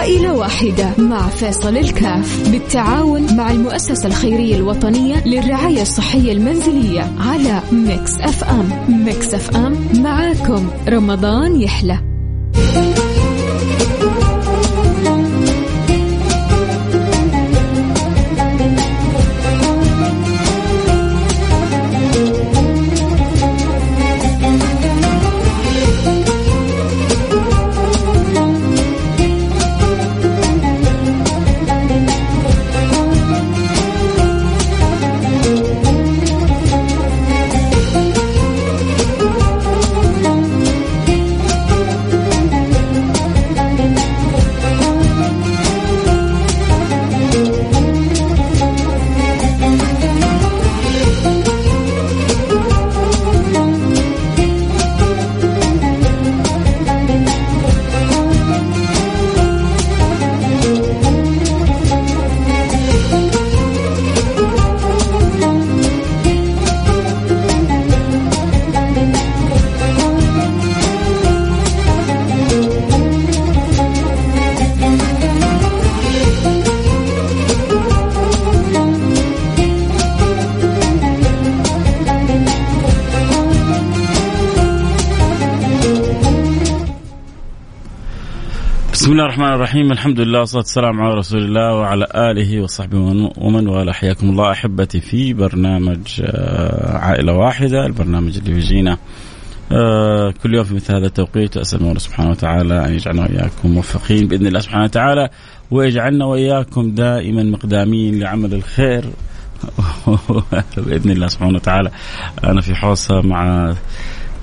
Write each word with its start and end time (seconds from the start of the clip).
عائلة 0.00 0.34
واحدة 0.34 0.90
مع 0.98 1.28
فيصل 1.28 1.76
الكاف 1.76 2.50
بالتعاون 2.50 3.36
مع 3.36 3.50
المؤسسة 3.50 4.08
الخيرية 4.08 4.56
الوطنية 4.56 5.26
للرعاية 5.26 5.82
الصحية 5.82 6.32
المنزلية 6.32 7.12
على 7.18 7.62
ميكس 7.72 8.20
أف 8.20 8.44
أم. 8.44 8.68
ميكس 9.04 9.34
أف 9.34 9.56
أم 9.56 10.02
معاكم. 10.02 10.70
رمضان 10.88 11.62
يحلى. 11.62 11.98
بسم 89.10 89.18
الله 89.18 89.28
الرحمن 89.28 89.54
الرحيم. 89.54 89.92
الحمد 89.92 90.20
لله 90.20 90.38
والصلاة 90.38 90.62
والسلام 90.62 91.00
على 91.00 91.14
رسول 91.14 91.42
الله 91.42 91.74
وعلى 91.74 92.06
آله 92.14 92.60
وصحبه 92.60 92.98
ومن 93.36 93.68
والاه. 93.68 93.92
حياكم 93.92 94.30
الله 94.30 94.52
أحبتي 94.52 95.00
في 95.00 95.32
برنامج 95.32 96.20
آه، 96.22 96.98
عائلة 96.98 97.32
واحدة 97.32 97.86
البرنامج 97.86 98.38
اللي 98.38 98.54
بيجينا 98.54 98.98
آه، 99.72 100.34
كل 100.42 100.54
يوم 100.54 100.64
في 100.64 100.74
مثل 100.74 100.94
هذا 100.94 101.06
التوقيت. 101.06 101.56
أسأل 101.56 101.80
الله 101.80 101.98
سبحانه 101.98 102.30
وتعالى 102.30 102.86
أن 102.86 102.94
يجعلنا 102.94 103.22
وإياكم 103.22 103.70
موفقين 103.70 104.28
بإذن 104.28 104.46
الله 104.46 104.60
سبحانه 104.60 104.84
وتعالى 104.84 105.28
ويجعلنا 105.70 106.24
وإياكم 106.24 106.90
دائما 106.90 107.42
مقدامين 107.42 108.20
لعمل 108.20 108.54
الخير. 108.54 109.04
بإذن 110.86 111.10
الله 111.10 111.26
سبحانه 111.26 111.54
وتعالى. 111.54 111.90
أنا 112.44 112.60
في 112.60 112.74
حوصة 112.74 113.20
مع 113.20 113.74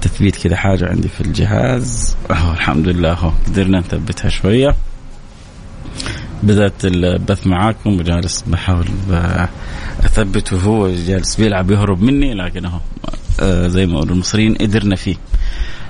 تثبيت 0.01 0.35
كذا 0.35 0.55
حاجة 0.55 0.89
عندي 0.89 1.07
في 1.07 1.21
الجهاز. 1.21 2.15
أوه 2.29 2.53
الحمد 2.53 2.87
لله 2.87 3.13
هو 3.13 3.31
قدرنا 3.47 3.79
نثبتها 3.79 4.29
شوية. 4.29 4.75
بدأت 6.43 6.85
البث 6.85 7.47
معاكم 7.47 7.99
وجالس 7.99 8.41
بحاول 8.47 8.85
أثبت 10.03 10.53
وهو 10.53 10.89
جالس 10.89 11.35
بيلعب 11.35 11.71
يهرب 11.71 12.01
مني 12.01 12.33
لكن 12.33 12.65
أهو 12.65 12.79
آه، 13.39 13.67
زي 13.67 13.85
ما 13.85 14.03
المصريين 14.03 14.55
قدرنا 14.55 14.95
فيه. 14.95 15.15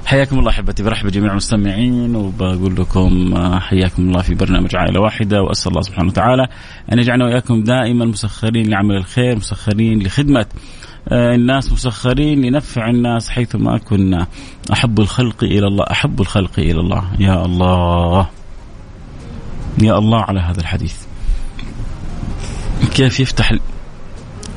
حياكم 0.08 0.40
الله 0.40 0.52
أحبتي 0.52 0.84
برحب 0.84 1.08
جميع 1.08 1.32
المستمعين 1.32 2.16
وبقول 2.16 2.76
لكم 2.76 3.34
آه، 3.36 3.60
حياكم 3.60 4.04
الله 4.04 4.22
في 4.22 4.36
برنامج 4.36 4.76
عائلة 4.76 5.02
واحدة 5.02 5.42
وأسأل 5.42 5.72
الله 5.72 5.82
سبحانه 5.82 6.08
وتعالى 6.08 6.48
أن 6.94 7.00
يجعلنا 7.00 7.26
وإياكم 7.26 7.64
دائما 7.64 8.06
مسخرين 8.06 8.70
لعمل 8.70 8.96
الخير 8.96 9.36
مسخرين 9.36 10.04
لخدمة 10.04 10.46
آه، 11.10 11.36
الناس 11.36 11.72
مسخرين 11.72 12.42
لنفع 12.42 12.90
الناس 12.90 13.30
حيثما 13.30 13.78
كنا 13.78 14.28
أحب 14.74 15.00
الخلق 15.00 15.44
إلى 15.44 15.68
الله 15.68 15.86
أحب 15.92 16.22
الخلق 16.22 16.60
إلى 16.60 16.80
الله. 16.80 17.04
يا 17.20 17.46
الله 17.46 18.28
يا 19.82 19.98
الله 19.98 20.22
على 20.22 20.40
هذا 20.40 20.60
الحديث. 20.62 20.96
كيف 22.96 23.20
يفتح 23.20 23.52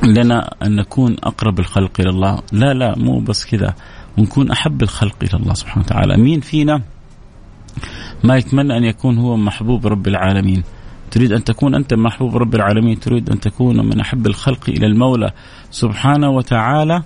لنا 0.03 0.55
أن 0.63 0.75
نكون 0.75 1.15
أقرب 1.23 1.59
الخلق 1.59 1.91
إلى 1.99 2.09
الله؟ 2.09 2.39
لا 2.51 2.73
لا 2.73 2.97
مو 2.97 3.19
بس 3.19 3.45
كذا. 3.45 3.75
ونكون 4.17 4.51
أحب 4.51 4.83
الخلق 4.83 5.15
إلى 5.21 5.33
الله 5.33 5.53
سبحانه 5.53 5.85
وتعالى. 5.85 6.17
مين 6.17 6.39
فينا 6.39 6.81
ما 8.23 8.37
يتمنى 8.37 8.77
أن 8.77 8.83
يكون 8.83 9.17
هو 9.17 9.37
محبوب 9.37 9.87
رب 9.87 10.07
العالمين؟ 10.07 10.63
تريد 11.11 11.31
أن 11.31 11.43
تكون 11.43 11.75
أنت 11.75 11.93
محبوب 11.93 12.37
رب 12.37 12.55
العالمين 12.55 12.99
تريد 12.99 13.29
أن 13.29 13.39
تكون 13.39 13.85
من 13.85 13.99
أحب 13.99 14.27
الخلق 14.27 14.69
إلى 14.69 14.85
المولى 14.85 15.31
سبحانه 15.71 16.29
وتعالى. 16.29 17.03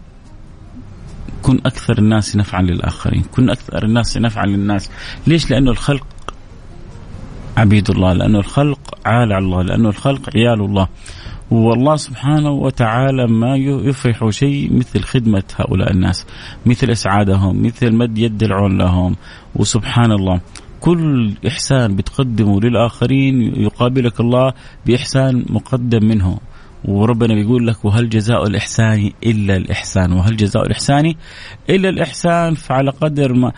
كن 1.41 1.59
أكثر 1.66 1.97
الناس 1.97 2.35
نفعا 2.35 2.61
للآخرين. 2.61 3.23
كن 3.23 3.49
أكثر 3.49 3.85
الناس 3.85 4.17
نفعا 4.17 4.45
للناس. 4.45 4.91
ليش؟ 5.27 5.51
لأنه 5.51 5.72
الخلق 5.72 6.07
عبيد 7.57 7.89
الله 7.89 8.13
لأنه 8.13 8.39
الخلق 8.39 8.79
عال 9.05 9.33
على 9.33 9.45
الله 9.45 9.61
لأنه 9.61 9.89
الخلق 9.89 10.29
عيال 10.35 10.61
الله. 10.61 10.87
والله 11.51 11.95
سبحانه 11.95 12.51
وتعالى 12.51 13.28
ما 13.28 13.56
يفرح 13.57 14.29
شيء 14.29 14.73
مثل 14.73 15.03
خدمة 15.03 15.44
هؤلاء 15.56 15.91
الناس 15.91 16.25
مثل 16.66 16.89
إسعادهم 16.89 17.66
مثل 17.66 17.95
مد 17.95 18.17
يد 18.17 18.44
العون 18.44 18.78
لهم 18.78 19.16
وسبحان 19.55 20.11
الله. 20.11 20.41
كل 20.79 21.34
إحسان 21.47 21.95
بتقدمه 21.95 22.61
للآخرين 22.61 23.41
يقابلك 23.41 24.19
الله 24.19 24.53
بإحسان 24.85 25.45
مقدم 25.50 26.07
منه. 26.07 26.38
وربنا 26.88 27.34
بيقول 27.34 27.68
لك 27.68 27.85
وهل 27.85 28.09
جزاء 28.09 28.47
الإحسان 28.47 29.12
إلا 29.23 29.56
الإحسان؟ 29.56 30.13
وهل 30.13 30.38
جزاء 30.38 30.63
الإحسان 30.63 31.13
إلا 31.69 31.90
الإحسان؟ 31.90 32.56
فعلى 32.56 32.91
قدر 32.91 33.34
ما 33.34 33.51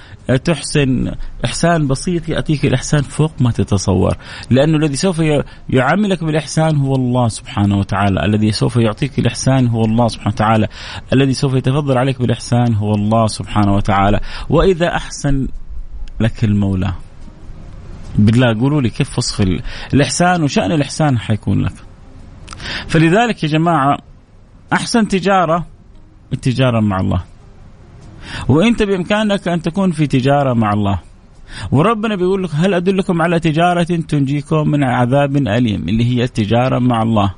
تحسن 0.44 1.12
إحسان 1.46 1.88
بسيط 1.88 2.30
يأتيك 2.30 2.66
الإحسان 2.66 3.02
فوق 3.02 3.32
ما 3.42 3.52
تتصور. 3.52 4.18
لأنه 4.50 4.78
الذي 4.78 4.96
سوف 4.96 5.22
يعاملك 5.70 6.24
بالإحسان 6.24 6.76
هو 6.76 6.96
الله 6.96 7.28
سبحانه 7.28 7.78
وتعالى. 7.78 8.26
الذي 8.26 8.52
سوف 8.52 8.76
يعطيك 8.76 9.20
الإحسان 9.20 9.68
هو 9.68 9.86
الله 9.86 10.08
سبحانه 10.08 10.34
وتعالى. 10.34 10.68
الذي 11.14 11.34
سوف 11.34 11.54
يتفضل 11.54 11.98
عليك 11.98 12.20
بالإحسان 12.20 12.76
هو 12.76 12.96
الله 12.96 13.28
سبحانه 13.28 13.76
وتعالى. 13.76 14.20
وإذا 14.50 14.96
أحسن 14.96 15.48
لك 16.20 16.44
المولى. 16.44 16.94
بالله 18.18 18.59
قولوا 18.62 18.82
لي 18.82 18.90
كيف 18.90 19.18
وصف 19.18 19.48
الإحسان 19.94 20.44
وشأن 20.44 20.72
الإحسان 20.72 21.20
حيكون 21.20 21.62
لك؟ 21.62 21.87
فلذلك 22.88 23.44
يا 23.44 23.50
جماعة 23.50 23.97
أحسن 24.73 25.07
تجارة 25.07 25.66
التجارة 26.34 26.79
مع 26.79 27.00
الله. 27.00 27.23
وأنت 28.47 28.84
بإمكانك 28.84 29.47
أن 29.47 29.62
تكون 29.62 29.91
في 29.91 30.07
تجارة 30.07 30.53
مع 30.53 30.73
الله. 30.73 31.00
وربنا 31.72 32.16
بيقول 32.16 32.44
لك 32.44 32.50
هل 32.53 32.73
أدلكم 32.73 33.22
على 33.22 33.40
تجارة 33.40 33.84
تنجيكم 33.84 34.69
من 34.69 34.84
عذاب 34.84 35.38
أليم 35.38 35.90
اللي 35.90 36.06
هي 36.06 36.23
التجارة 36.23 36.79
مع 36.79 37.01
الله؟ 37.01 37.34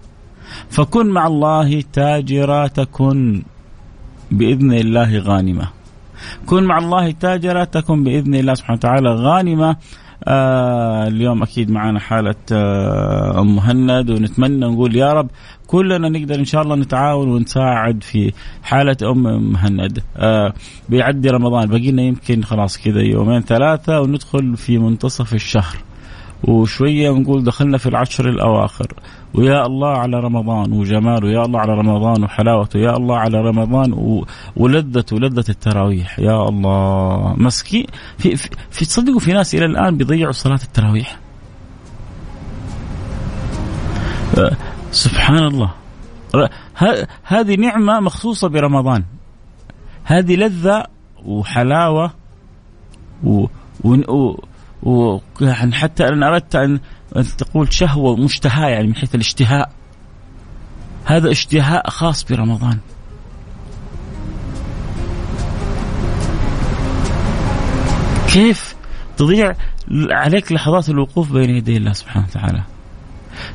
فكن 0.69 1.07
مع 1.07 1.27
الله 1.27 1.83
تاجرا 1.93 2.67
تكن 2.67 3.43
بإذن 4.31 4.73
الله 4.73 5.19
غانمة. 5.19 5.69
كن 6.45 6.63
مع 6.63 6.77
الله 6.77 7.11
تاجرا 7.11 7.63
تكن 7.63 8.03
بإذن 8.03 8.35
الله 8.35 8.53
سبحانه 8.53 8.77
وتعالى 8.77 9.09
غانمة. 9.09 9.75
آه 10.27 11.07
اليوم 11.07 11.43
أكيد 11.43 11.71
معنا 11.71 11.99
حالة 11.99 12.35
آه 12.51 13.41
أم 13.41 13.55
مهند 13.55 14.09
ونتمنى 14.09 14.65
نقول 14.65 14.95
يا 14.95 15.13
رب 15.13 15.29
كلنا 15.67 16.09
نقدر 16.09 16.35
إن 16.35 16.45
شاء 16.45 16.61
الله 16.61 16.75
نتعاون 16.75 17.29
ونساعد 17.29 18.03
في 18.03 18.33
حالة 18.63 18.97
أم 19.03 19.51
مهند. 19.51 20.03
آه 20.17 20.53
بيعدي 20.89 21.29
رمضان 21.29 21.67
باقي 21.67 21.91
لنا 21.91 22.01
يمكن 22.01 22.43
خلاص 22.43 22.77
كذا 22.77 23.01
يومين 23.01 23.41
ثلاثة 23.41 24.01
وندخل 24.01 24.57
في 24.57 24.77
منتصف 24.77 25.33
الشهر. 25.33 25.77
وشوية 26.43 27.09
ونقول 27.09 27.43
دخلنا 27.43 27.77
في 27.77 27.89
العشر 27.89 28.29
الأواخر. 28.29 28.87
ويا 29.33 29.65
الله 29.65 29.97
على 29.97 30.19
رمضان 30.19 30.71
وجماله 30.71 31.29
يا 31.29 31.45
الله 31.45 31.59
على 31.59 31.73
رمضان 31.73 32.23
وحلاوته 32.23 32.79
يا 32.79 32.97
الله 32.97 33.17
على 33.17 33.41
رمضان 33.41 33.93
و... 33.93 34.25
ولذته 34.55 35.19
لذة 35.19 35.45
التراويح. 35.49 36.19
يا 36.19 36.49
الله. 36.49 37.33
مسكين. 37.37 37.85
في, 38.17 38.35
في, 38.35 38.85
تصدقوا 38.85 39.19
في 39.19 39.33
ناس 39.33 39.55
إلى 39.55 39.65
الآن 39.65 39.97
بيضيعوا 39.97 40.31
صلاة 40.31 40.59
التراويح. 40.63 41.19
أه 44.37 44.51
سبحان 44.91 45.43
الله. 45.43 45.71
هذه 47.23 47.55
نعمة 47.55 47.99
مخصوصة 47.99 48.47
برمضان. 48.47 49.03
هذه 50.03 50.35
لذة 50.35 50.85
وحلاوة 51.25 52.11
و... 53.23 53.45
و... 53.83 54.35
ويعني 54.83 55.73
حتى 55.73 56.07
ان 56.07 56.23
أردت 56.23 56.55
أن 56.55 56.79
تقول 57.37 57.73
شهوة 57.73 58.15
مشتهاة 58.15 58.69
يعني 58.69 58.87
من 58.87 58.95
حيث 58.95 59.15
الاشتهاء. 59.15 59.71
هذا 61.05 61.31
اشتهاء 61.31 61.89
خاص 61.89 62.23
برمضان. 62.23 62.77
كيف 68.33 68.75
تضيع 69.17 69.55
عليك 70.11 70.51
لحظات 70.51 70.89
الوقوف 70.89 71.31
بين 71.31 71.49
يدي 71.49 71.77
الله 71.77 71.93
سبحانه 71.93 72.25
وتعالى؟ 72.25 72.63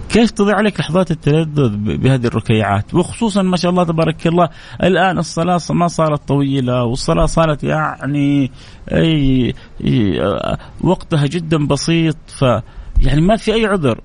كيف 0.09 0.31
تضيع 0.31 0.57
عليك 0.57 0.81
لحظات 0.81 1.11
التلذذ 1.11 1.77
بهذه 1.77 2.27
الركيعات؟ 2.27 2.95
وخصوصا 2.95 3.43
ما 3.43 3.57
شاء 3.57 3.71
الله 3.71 3.85
تبارك 3.85 4.27
الله 4.27 4.49
الآن 4.83 5.19
الصلاة 5.19 5.61
ما 5.71 5.89
صارت 5.89 6.29
طويلة 6.29 6.85
والصلاة 6.85 7.27
صارت 7.27 7.65
يعني 7.65 8.51
أي 8.93 9.55
وقتها 10.81 11.27
جدا 11.27 11.67
بسيط 11.67 12.17
ف 12.27 12.45
يعني 13.01 13.21
ما 13.21 13.37
في 13.37 13.55
أي 13.55 13.67
عذر. 13.67 14.01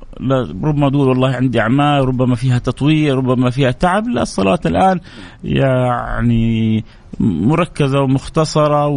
ربما 0.64 0.90
تقول 0.90 1.08
والله 1.08 1.36
عندي 1.36 1.60
أعمال 1.62 2.08
ربما 2.08 2.36
فيها 2.36 2.58
تطوير 2.58 3.16
ربما 3.16 3.50
فيها 3.50 3.72
تعب. 3.72 4.08
لا 4.08 4.22
الصلاة 4.22 4.60
الآن 4.66 5.00
يعني 5.44 6.84
مركزة 7.20 8.00
ومختصرة 8.00 8.88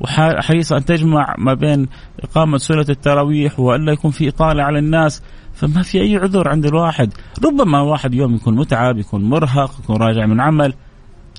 وحريصه 0.00 0.76
أن 0.76 0.84
تجمع 0.84 1.34
ما 1.38 1.54
بين 1.54 1.88
إقامة 2.20 2.58
سنه 2.58 2.86
التراويح 2.88 3.60
وألا 3.60 3.92
يكون 3.92 4.10
في 4.10 4.28
إطالة 4.28 4.62
على 4.62 4.78
الناس. 4.78 5.22
فما 5.54 5.82
في 5.82 6.00
أي 6.00 6.16
عذر 6.16 6.48
عند 6.48 6.66
الواحد. 6.66 7.12
ربما 7.44 7.80
واحد 7.80 8.14
يوم 8.14 8.34
يكون 8.34 8.56
متعب 8.56 8.98
يكون 8.98 9.24
مرهق 9.24 9.80
يكون 9.84 9.96
راجع 9.96 10.26
من 10.26 10.40
عمل 10.40 10.74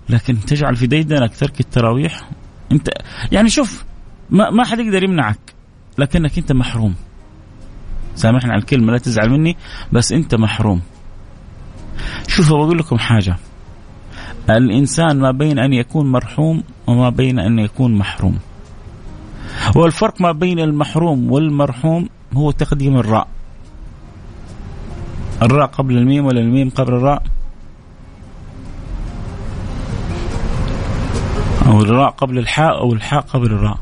لكن 0.09 0.39
تجعل 0.39 0.75
في 0.75 0.87
ديدنك 0.87 1.35
ترك 1.35 1.59
التراويح. 1.59 2.29
أنت 2.71 2.89
يعني 3.31 3.49
شوف 3.49 3.85
ما 4.29 4.49
ما 4.49 4.63
حد 4.63 4.79
يقدر 4.79 5.03
يمنعك 5.03 5.53
لكنك 5.97 6.37
أنت 6.37 6.51
محروم. 6.51 6.95
سامحني 8.15 8.51
على 8.51 8.60
الكلمة 8.60 8.92
لا 8.92 8.98
تزعل 8.98 9.30
مني 9.30 9.57
بس 9.92 10.12
أنت 10.12 10.36
محروم. 10.36 10.81
شوفوا 12.27 12.57
بقول 12.57 12.77
لكم 12.77 12.98
حاجة. 12.98 13.38
الإنسان 14.50 15.19
ما 15.19 15.31
بين 15.31 15.60
أن 15.60 15.74
يكون 15.74 16.12
مرحوم 16.12 16.63
وما 16.88 17.10
بين 17.10 17.39
أن 17.39 17.60
يكون 17.60 17.95
محروم. 17.95 18.39
والفرق 19.75 20.21
ما 20.21 20.31
بين 20.31 20.60
المحروم 20.60 21.31
والمرحوم 21.31 22.10
هو 22.33 22.51
تقديم 22.51 22.98
الراء. 22.98 23.27
الراء 25.42 25.68
قبل 25.68 25.98
الميم 25.98 26.25
ولا 26.25 26.39
الميم 26.39 26.69
قبل 26.69 26.94
الراء؟ 26.94 27.24
أو 31.66 31.81
الراء 31.81 32.09
قبل 32.09 32.38
الحاء 32.38 32.77
أو 32.77 32.94
الحاء 32.94 33.21
قبل 33.21 33.45
الراء. 33.45 33.80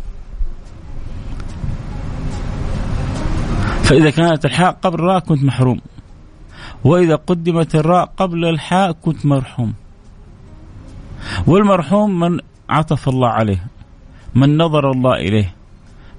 فإذا 3.92 4.10
كانت 4.10 4.46
الحاء 4.46 4.72
قبل 4.72 4.96
الراء 5.00 5.20
كنت 5.20 5.44
محروم. 5.44 5.82
وإذا 6.84 7.16
قدمت 7.16 7.76
الراء 7.76 8.06
قبل 8.18 8.46
الحاء 8.46 8.92
كنت 8.92 9.26
مرحوم. 9.26 9.74
والمرحوم 11.48 12.20
من 12.20 12.40
عطف 12.70 13.10
الله 13.10 13.28
عليه 13.30 13.68
من 14.36 14.58
نظر 14.58 14.92
الله 14.92 15.14
إليه 15.16 15.56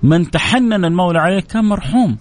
من 0.03 0.31
تحنن 0.31 0.85
المولى 0.85 1.19
عليه 1.19 1.41
كان 1.41 1.65
مرحوم. 1.65 2.17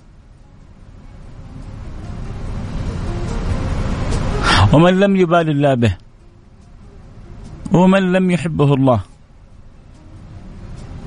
ومن 4.74 5.00
لم 5.00 5.16
يبال 5.16 5.50
الله 5.50 5.74
به 5.74 5.98
ومن 7.72 8.12
لم 8.12 8.32
يحبه 8.32 8.74
الله 8.74 9.02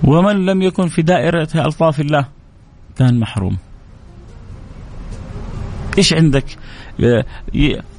ومن 0.05 0.46
لم 0.46 0.62
يكن 0.62 0.88
في 0.88 1.02
دائرة 1.02 1.49
ألطاف 1.55 2.00
الله 2.00 2.29
كان 2.99 3.20
محروم. 3.20 3.56
إيش 5.99 6.12
عندك؟ 6.12 6.44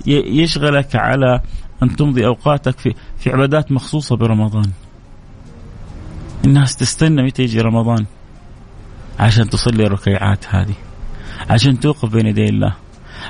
يشغلك 0.06 0.95
على 0.95 1.42
أن 1.83 1.95
تمضي 1.95 2.25
أوقاتك 2.25 2.80
في 2.80 2.94
في 3.18 3.30
عبادات 3.30 3.71
مخصوصة 3.71 4.15
برمضان. 4.15 4.71
الناس 6.45 6.75
تستنى 6.75 7.24
متى 7.24 7.44
يجي 7.44 7.62
رمضان؟ 7.62 8.06
عشان 9.19 9.50
تصلي 9.50 9.83
الركيعات 9.83 10.45
هذه. 10.50 10.75
عشان 11.50 11.80
توقف 11.80 12.09
بين 12.09 12.25
يدي 12.25 12.45
الله. 12.45 12.75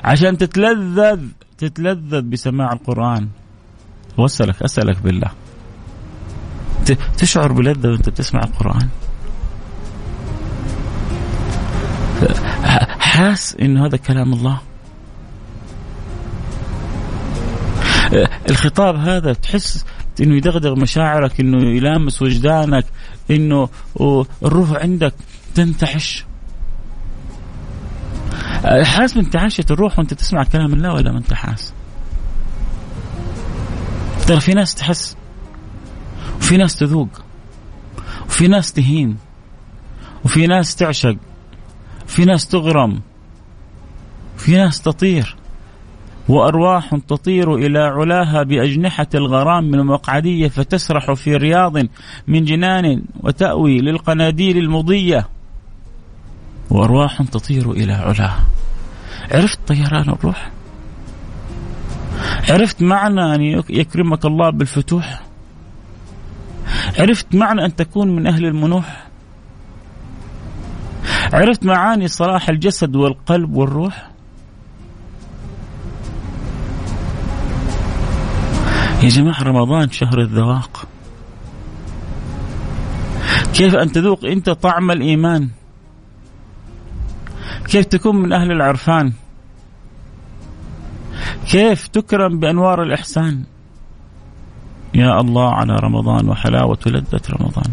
عشان 0.03 0.37
تتلذذ 0.37 1.19
تتلذذ 1.57 2.21
بسماع 2.21 2.73
القرآن. 2.73 3.27
وأسألك 4.17 4.63
أسألك 4.63 5.01
بالله. 5.01 5.31
تشعر 7.17 7.51
بلذة 7.51 7.87
وأنت 7.87 8.09
بتسمع 8.09 8.39
القرآن. 8.43 8.89
حاس 13.15 13.55
انه 13.61 13.85
هذا 13.85 13.97
كلام 13.97 14.33
الله. 14.33 14.61
الخطاب 18.49 18.95
هذا 18.95 19.33
تحس 19.33 19.85
إنه 20.21 20.35
يدغدغ 20.35 20.75
مشاعرك 20.79 21.39
إنه 21.39 21.69
يلامس 21.69 22.21
وجدانك 22.21 22.85
إنه 23.31 23.69
الروح 24.43 24.71
عندك 24.71 25.13
تنتعش 25.55 26.25
حاس 28.83 29.13
بانتعاشة 29.13 29.65
الروح 29.71 29.99
وأنت 29.99 30.13
تسمع 30.13 30.43
كلام 30.43 30.73
الله 30.73 30.93
ولا 30.93 31.11
ما 31.11 31.17
أنت 31.17 31.33
حاس؟ 31.33 31.73
ترى 34.27 34.39
في 34.39 34.53
ناس 34.53 34.75
تحس 34.75 35.17
وفي 36.37 36.57
ناس 36.57 36.75
تذوق 36.75 37.09
وفي 38.27 38.47
ناس 38.47 38.73
تهين 38.73 39.17
وفي 40.25 40.47
ناس 40.47 40.75
تعشق. 40.75 41.17
في 42.07 42.25
ناس 42.25 42.47
تغرم 42.47 43.01
في 44.37 44.51
ناس 44.51 44.81
تطير 44.81 45.35
وأرواح 46.29 46.95
تطير 47.07 47.55
إلى 47.55 47.79
علاها 47.79 48.43
بأجنحة 48.43 49.07
الغرام 49.15 49.63
من 49.63 49.79
المقعدية 49.79 50.47
فتسرح 50.47 51.13
في 51.13 51.35
رياض 51.35 51.77
من 52.27 52.45
جنان 52.45 53.01
وتأوي 53.23 53.81
للقناديل 53.81 54.57
المضية. 54.57 55.27
وأرواح 56.69 57.21
تطير 57.21 57.71
إلى 57.71 57.93
علاها 57.93 58.45
عرفت 59.31 59.59
طيران 59.67 60.09
الروح؟ 60.09 60.51
عرفت 62.49 62.81
معنى 62.81 63.35
أن 63.35 63.41
يكرمك 63.69 64.25
الله 64.25 64.49
بالفتوح؟ 64.49 65.21
عرفت 66.99 67.35
معنى 67.35 67.65
أن 67.65 67.75
تكون 67.75 68.15
من 68.15 68.27
أهل 68.27 68.45
المنوح؟ 68.45 69.04
عرفت 71.33 71.65
معاني 71.65 72.07
صلاح 72.07 72.49
الجسد 72.49 72.95
والقلب 72.95 73.55
والروح؟ 73.55 74.09
يا 79.03 79.09
جماعة 79.09 79.43
رمضان 79.43 79.91
شهر 79.91 80.21
الذواق. 80.21 80.87
كيف 83.53 83.75
أن 83.75 83.91
تذوق 83.91 84.25
أنت 84.25 84.49
طعم 84.49 84.91
الإيمان؟ 84.91 85.49
كيف 87.67 87.85
تكون 87.85 88.15
من 88.15 88.33
أهل 88.33 88.51
العرفان؟ 88.51 89.13
كيف 91.51 91.87
تكرم 91.87 92.39
بأنوار 92.39 92.83
الإحسان؟ 92.83 93.43
يا 94.93 95.21
الله 95.21 95.53
على 95.53 95.75
رمضان 95.75 96.29
وحلاوة 96.29 96.79
لذة 96.85 97.21
رمضان. 97.29 97.71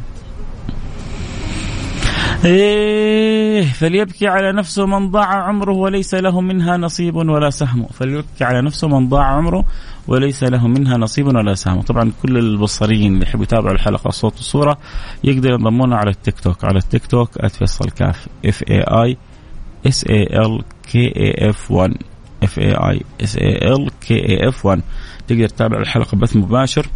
إيه 2.45 3.63
فليبكي 3.63 4.27
على 4.27 4.53
نفسه 4.53 4.87
من 4.87 5.11
ضاع 5.11 5.27
عمره 5.27 5.73
وليس 5.73 6.15
له 6.15 6.41
منها 6.41 6.77
نصيب 6.77 7.17
ولا 7.17 7.51
سهم. 7.51 7.87
فليبكي 7.87 8.45
على 8.45 8.63
نفسه 8.63 8.89
من 8.89 9.09
ضاع 9.09 9.25
عمره 9.25 9.65
وليس 10.09 10.45
له 10.45 10.69
منها 10.69 10.97
نصيب 10.97 11.27
ولا 11.27 11.55
سهم. 11.55 11.81
طبعا 11.81 12.13
كل 12.23 12.39
البصريين 12.39 13.15
اللي 13.15 13.27
يحبوا 13.27 13.45
يتابعوا 13.45 13.75
الحلقة 13.75 14.11
صوت 14.11 14.39
وصورة 14.39 14.79
يقدروا 15.25 15.59
ينضمونا 15.59 15.97
على 15.97 16.11
التيك 16.11 16.41
توك 16.41 16.65
على 16.65 16.79
التيك 16.79 17.07
توك 17.07 17.47
@فيصل 17.47 17.91
كاف 17.91 18.27
F 18.47 18.63
A 18.71 18.81
I 18.81 19.17
S 19.87 20.05
A 20.07 20.23
L 20.23 20.63
K 20.93 21.07
A 21.17 21.51
F 21.51 21.71
1 21.71 21.91
F 22.43 22.59
A 22.59 22.73
I 22.73 23.01
S 23.23 23.37
A 23.37 23.73
L 23.73 23.91
K 24.01 24.15
A 24.15 24.49
F 24.49 24.67
1 24.67 24.83
تقدر 25.29 25.49
تتابع 25.49 25.79
الحلقة 25.79 26.17
بث 26.17 26.37
مباشر. 26.37 26.87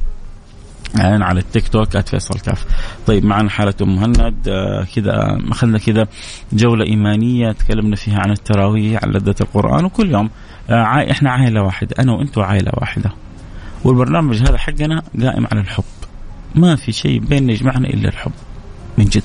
يعني 0.99 1.25
على 1.25 1.41
التيك 1.41 1.69
توك 1.69 1.99
@فيصل 1.99 2.41
كاف. 2.41 2.65
طيب 3.07 3.25
معنا 3.25 3.51
حالة 3.51 3.75
أم 3.83 3.97
مهند 3.97 4.49
آه 4.49 4.87
كذا 4.95 5.39
أخذنا 5.51 5.79
كذا 5.79 6.07
جولة 6.53 6.85
إيمانية 6.85 7.53
تكلمنا 7.53 7.97
فيها 7.97 8.19
عن 8.19 8.31
التراويح 8.31 9.05
عن 9.05 9.11
لذة 9.11 9.35
القرآن 9.41 9.85
وكل 9.85 10.11
يوم 10.11 10.31
آه 10.71 11.11
إحنا 11.11 11.31
عائلة 11.31 11.63
واحدة 11.63 11.97
أنا 11.99 12.13
وأنتم 12.13 12.43
عائلة 12.43 12.73
واحدة. 12.75 13.13
والبرنامج 13.85 14.43
هذا 14.43 14.59
حقنا 14.59 15.03
قائم 15.23 15.47
على 15.53 15.61
الحب. 15.61 15.85
ما 16.55 16.77
في 16.77 16.93
شيء 16.93 17.19
بيننا 17.19 17.53
يجمعنا 17.53 17.89
إلا 17.89 18.09
الحب. 18.09 18.33
من 18.99 19.05
جد. 19.05 19.23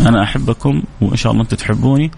أنا 0.00 0.22
أحبكم 0.22 0.82
وإن 1.00 1.16
شاء 1.16 1.32
الله 1.32 1.42
أنتم 1.42 1.56
تحبوني 1.56 2.10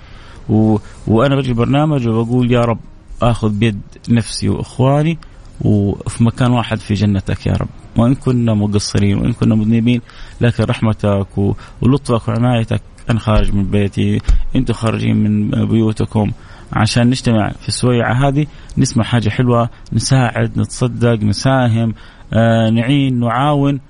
و... 0.49 0.79
وأنا 1.07 1.37
بجي 1.37 1.53
برنامج 1.53 2.09
وبقول 2.09 2.53
يا 2.53 2.61
رب 2.61 2.79
آخذ 3.23 3.51
بيد 3.51 3.81
نفسي 4.09 4.49
وإخواني 4.49 5.19
وفي 5.61 6.25
مكان 6.25 6.51
واحد 6.51 6.79
في 6.79 6.95
جنتك 6.95 7.47
يا 7.47 7.53
رب. 7.53 7.69
وإن 7.97 8.15
كنا 8.15 8.55
مقصرين 8.55 9.19
وإن 9.19 9.33
كنا 9.33 9.55
مذنبين 9.55 10.01
لكن 10.41 10.65
رحمتك 10.65 11.55
ولطفك 11.83 12.29
وعنايتك 12.29 12.83
أنا 13.11 13.19
خارج 13.19 13.55
من 13.55 13.65
بيتي 13.71 14.21
أنتم 14.57 14.75
خارجين 14.75 15.17
من 15.17 15.51
بيوتكم. 15.67 16.33
عشان 16.73 17.11
نجتمع 17.11 17.49
في 17.49 17.69
السويعة 17.69 18.29
هذه 18.29 18.47
نسمع 18.79 19.05
حاجة 19.05 19.29
حلوة 19.29 19.69
نساعد 19.93 20.59
نتصدق 20.59 21.23
نساهم 21.23 21.95
آه 22.33 22.71
نعين 22.71 23.21
نعاون. 23.21 23.81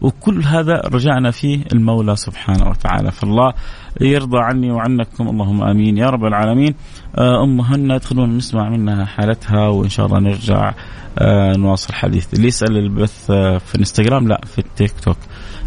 وكل 0.00 0.42
هذا 0.42 0.74
رجعنا 0.74 1.30
فيه 1.30 1.64
المولى 1.72 2.16
سبحانه 2.16 2.68
وتعالى. 2.68 3.12
فالله 3.12 3.52
يرضى 4.00 4.38
عني 4.38 4.70
وعنكم. 4.70 5.28
اللهم 5.28 5.62
آمين. 5.62 5.98
يا 5.98 6.10
رب 6.10 6.24
العالمين. 6.24 6.74
آه، 7.18 7.44
أم 7.44 7.60
هنا 7.60 7.98
خلونا 7.98 8.36
نسمع 8.36 8.68
منها 8.68 9.04
حالتها 9.04 9.68
وإن 9.68 9.88
شاء 9.88 10.06
الله 10.06 10.18
نرجع 10.18 10.74
آه، 11.18 11.56
نواصل 11.56 11.88
الحديث 11.90 12.34
اللي 12.34 12.48
يسأل 12.48 12.76
البث 12.76 13.30
آه، 13.30 13.58
في 13.58 13.74
الانستغرام 13.74 14.28
لا 14.28 14.40
في 14.46 14.58
التيك 14.58 14.92
توك. 15.00 15.16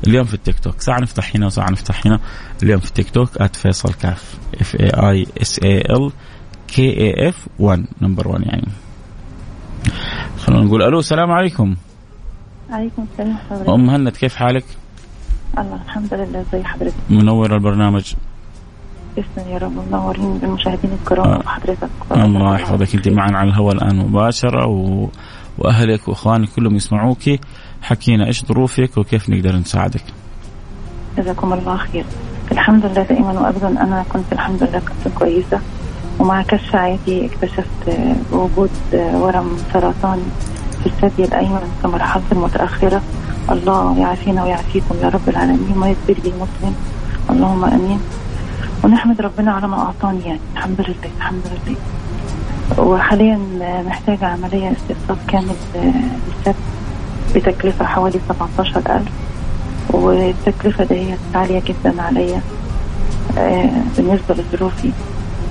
اليوم 0.08 0.26
في 0.26 0.34
التيك 0.34 0.60
توك. 0.60 0.82
ساعة 0.82 1.00
نفتح 1.00 1.36
هنا 1.36 1.46
وساعة 1.46 1.70
نفتح 1.72 2.08
هنا. 2.08 2.20
اليوم 2.64 2.80
في 2.80 2.88
التيك 2.88 3.10
توك 3.10 3.56
فيصل 3.56 3.94
كاف. 3.94 4.38
F 4.62 4.76
A 4.76 4.90
I 4.90 5.26
S 5.42 5.60
A 5.64 5.78
L 5.78 6.12
K 6.68 6.90
A 7.02 7.30
F 7.30 7.48
1 7.60 7.86
number 8.02 8.28
1 8.28 8.42
يعني. 8.46 8.68
خلونا 10.38 10.64
نقول 10.66 10.84
ألو 10.84 11.00
السلام 11.00 11.32
عليكم. 11.32 11.76
عليكم 12.72 13.06
السلام 13.14 13.70
أم 13.70 13.86
مهند 13.86 14.10
كيف 14.10 14.36
حالك؟ 14.36 14.66
الله 15.58 15.80
الحمد 15.86 16.14
لله 16.14 16.46
زي 16.52 16.64
حضرتك. 16.64 16.94
منور 17.10 17.56
البرنامج. 17.56 18.14
تسلم 19.16 19.50
يا 19.50 19.58
رب 19.58 19.72
منورين 19.92 20.38
بالمشاهدين 20.38 20.92
الكرام 21.02 21.28
آه. 21.28 21.38
وحضرتك. 21.38 21.90
الله 22.12 22.56
يحفظك. 22.56 22.96
انت 22.96 23.08
معنا 23.08 23.38
على 23.38 23.50
الهواء 23.50 23.76
الآن 23.76 23.96
مباشرة 23.96 24.68
و... 24.68 25.08
وأهلك 25.58 26.08
وإخوانك 26.08 26.50
كلهم 26.50 26.76
يسمعوك. 26.76 27.24
حكينا 27.82 28.28
إيش 28.28 28.46
ظروفك 28.46 28.98
وكيف 28.98 29.30
نقدر 29.30 29.56
نساعدك؟ 29.56 30.04
جزاكم 31.18 31.54
الله 31.54 31.78
خير. 31.78 32.06
الحمد 32.52 32.86
لله 32.86 33.04
دائما 33.04 33.40
وابدا 33.40 33.68
أنا 33.68 34.06
كنت 34.10 34.34
الحمد 34.34 34.64
لله 34.64 34.80
كنت 34.80 35.14
كويسة. 35.16 35.60
ومع 36.20 36.42
كشف 36.42 36.76
عادي 36.76 37.26
اكتشفت 37.26 38.00
وجود 38.32 38.72
ورم 38.94 39.58
سرطاني 39.74 40.22
في 40.84 40.86
الثدي 40.86 41.24
الايمن 41.24 41.72
في 41.82 41.88
مرحله 41.88 42.24
المتأخرة. 42.32 43.02
الله 43.52 43.98
يعافينا 44.00 44.44
ويعافيكم 44.44 44.96
يا 45.04 45.10
رب 45.10 45.30
العالمين 45.30 45.76
يصير 45.78 46.24
لي 46.24 46.32
مسلم 46.32 46.76
اللهم 47.30 47.66
آمين. 47.66 48.00
ونحمد 48.84 49.22
ربنا 49.22 49.52
على 49.52 49.68
ما 49.68 49.78
أعطاني 49.80 50.22
يعني. 50.26 50.40
الحمد 50.54 50.82
لله 50.82 51.12
الحمد 51.18 51.42
لله. 51.68 51.78
وحاليا 52.90 53.40
محتاجة 53.88 54.26
عملية 54.26 54.72
استئصال 54.72 55.18
كامل 55.28 55.56
للثدي 55.76 56.54
بتكلفة 57.36 57.86
حوالي 57.86 58.20
17000 58.30 59.02
والتكلفة 59.90 60.84
دي 60.84 61.16
عالية 61.36 61.62
جدا 61.66 62.02
عليا 62.02 62.42
آه، 63.38 63.70
بالنسبة 63.98 64.36
لظروفي. 64.36 64.92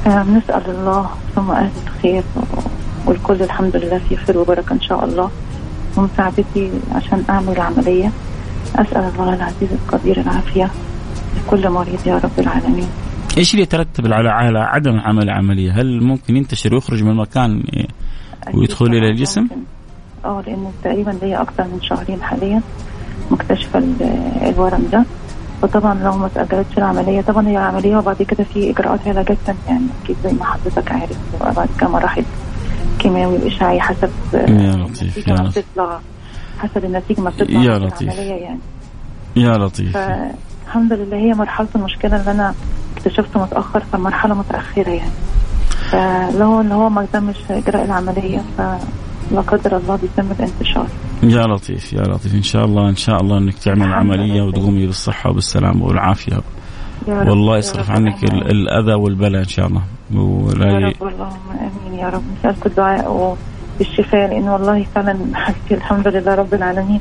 فبنسأل 0.04 0.62
الله 0.70 1.06
ثم 1.36 1.50
أهل 1.50 1.70
الخير 1.86 2.22
والكل 3.06 3.42
الحمد 3.42 3.76
لله 3.76 4.00
في 4.08 4.16
خير 4.16 4.38
وبركة 4.38 4.72
إن 4.72 4.80
شاء 4.80 5.04
الله. 5.04 5.30
ومساعدتي 5.96 6.70
عشان 6.94 7.24
أعمل 7.30 7.52
العملية. 7.52 8.10
أسأل 8.76 9.10
الله 9.14 9.34
العزيز 9.34 9.68
القدير 9.72 10.20
العافية 10.20 10.70
لكل 11.36 11.70
مريض 11.70 12.06
يا 12.06 12.18
رب 12.18 12.38
العالمين. 12.38 12.88
إيش 13.38 13.52
اللي 13.52 13.62
يترتب 13.62 14.12
على 14.12 14.28
على 14.28 14.58
عدم 14.58 15.00
عمل 15.00 15.22
العملية؟ 15.22 15.72
هل 15.72 16.02
ممكن 16.02 16.36
ينتشر 16.36 16.74
ويخرج 16.74 17.02
من 17.02 17.10
المكان 17.10 17.62
ويدخل 18.54 18.86
إلى 18.86 19.08
الجسم؟ 19.08 19.48
آه 20.24 20.42
لأنه 20.46 20.72
تقريبا 20.84 21.10
لي 21.22 21.36
أكثر 21.36 21.64
من 21.64 21.82
شهرين 21.82 22.22
حاليا 22.22 22.60
مكتشفه 23.30 23.82
الورم 24.42 24.88
ده. 24.92 25.04
وطبعا 25.62 25.94
لو 25.94 26.12
ما 26.12 26.28
تأجلتش 26.28 26.78
العملية 26.78 27.20
طبعا 27.20 27.48
هي 27.48 27.56
عملية 27.56 27.96
وبعد 27.96 28.22
كده 28.22 28.44
في 28.44 28.70
إجراءات 28.70 29.08
علاجات 29.08 29.36
ثانية 29.46 29.58
يعني 29.68 29.86
أكيد 30.04 30.16
زي 30.24 30.32
ما 30.32 30.44
حضرتك 30.44 30.92
عارف 30.92 31.18
وبعد 31.40 31.68
كده 31.80 31.88
مراحل. 31.88 32.24
كيماوي 32.98 33.38
وإشعاعي 33.38 33.80
حسب 33.80 34.10
يا 34.34 34.76
لطيف 34.76 35.28
يا 35.28 35.34
لطيف. 35.34 35.64
حسب 36.58 36.84
النتيجة 36.84 37.20
ما 37.20 37.30
بتطلع 37.30 37.60
يا 37.60 37.78
لطيف. 37.78 38.18
يعني. 38.18 38.58
يا 39.36 39.58
لطيف. 39.58 39.96
الحمد 40.66 40.92
لله 40.92 41.16
هي 41.16 41.34
مرحلة 41.34 41.68
المشكلة 41.76 42.20
اللي 42.20 42.30
أنا 42.30 42.54
اكتشفته 42.96 43.42
متأخر 43.42 43.80
فمرحلة 43.92 44.34
متأخرة 44.34 44.90
يعني. 44.90 45.10
فلو 45.90 46.60
اللي 46.60 46.74
هو 46.74 46.88
ما 46.88 47.06
تمش 47.12 47.36
إجراء 47.50 47.84
العملية 47.84 48.42
فلا 48.58 49.40
قدر 49.46 49.76
الله 49.76 49.96
بيتم 49.96 50.30
الانتشار. 50.30 50.86
يا 51.22 51.42
لطيف 51.42 51.92
يا 51.92 52.02
لطيف. 52.02 52.34
إن 52.34 52.42
شاء 52.42 52.64
الله 52.64 52.88
إن 52.88 52.96
شاء 52.96 53.20
الله 53.20 53.38
إنك 53.38 53.54
تعمل 53.54 53.92
عملية 53.92 54.42
وتقومي 54.42 54.86
بالصحة 54.86 55.30
والسلامة 55.30 55.84
والعافية. 55.84 56.40
والله 57.06 57.58
يصرف 57.58 57.90
عنك 57.90 58.24
الأذى 58.24 58.94
والبلاء 58.94 59.42
إن 59.42 59.48
شاء 59.48 59.66
الله. 59.66 59.82
ولا 60.14 60.66
يا 60.66 60.78
رب 60.78 61.08
اللهم 61.08 61.48
آمين 61.50 61.98
يا 61.98 62.08
رب. 62.08 62.22
نسألك 62.38 62.66
الدعاء 62.66 63.36
والشفاء 63.80 64.30
لأنه 64.30 64.52
والله 64.52 64.82
فعلا 64.94 65.18
حسيت 65.34 65.72
الحمد 65.72 66.08
لله 66.08 66.34
رب 66.34 66.54
العالمين. 66.54 67.00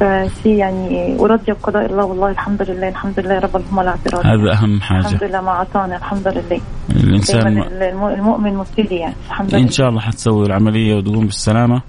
فشيء 0.00 0.56
يعني 0.56 1.16
وراضيه 1.18 1.52
بقضاء 1.52 1.86
الله 1.86 2.04
والله 2.04 2.30
الحمد 2.30 2.62
لله 2.62 2.88
الحمد 2.88 3.20
لله 3.20 3.38
رب 3.38 3.56
اللهم 3.56 3.80
لا 3.80 3.88
اعتراض 3.88 4.26
هذا 4.26 4.52
أهم 4.52 4.80
حاجة. 4.80 5.00
الحمد 5.00 5.24
لله 5.24 5.40
ما 5.40 5.50
أعطانا 5.50 5.96
الحمد 5.96 6.28
لله. 6.28 6.60
الإنسان 6.90 7.58
المؤمن 7.92 8.54
مبتلي 8.54 8.96
يعني 8.96 9.14
الحمد 9.26 9.54
لله. 9.54 9.62
ان 9.62 9.68
شاء 9.68 9.88
الله 9.88 10.00
حتسوي 10.00 10.46
العملية 10.46 10.94
وتقوم 10.96 11.24
بالسلامة. 11.24 11.82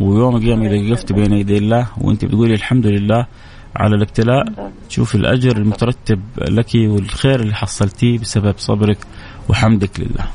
ويوم 0.00 0.36
القيامه 0.36 0.66
إذا 0.66 0.90
وقفت 0.90 1.12
بين 1.12 1.32
يدي 1.32 1.58
الله 1.58 1.86
وأنت 2.00 2.24
بتقولي 2.24 2.54
الحمد 2.54 2.86
لله 2.86 3.26
على 3.76 3.94
الابتلاء 3.94 4.44
تشوف 4.88 5.14
الأجر 5.14 5.56
المترتب 5.56 6.20
لك 6.38 6.74
والخير 6.74 7.40
اللي 7.40 7.54
حصلتيه 7.54 8.18
بسبب 8.18 8.54
صبرك 8.56 8.98
وحمدك 9.48 10.00
لله. 10.00 10.26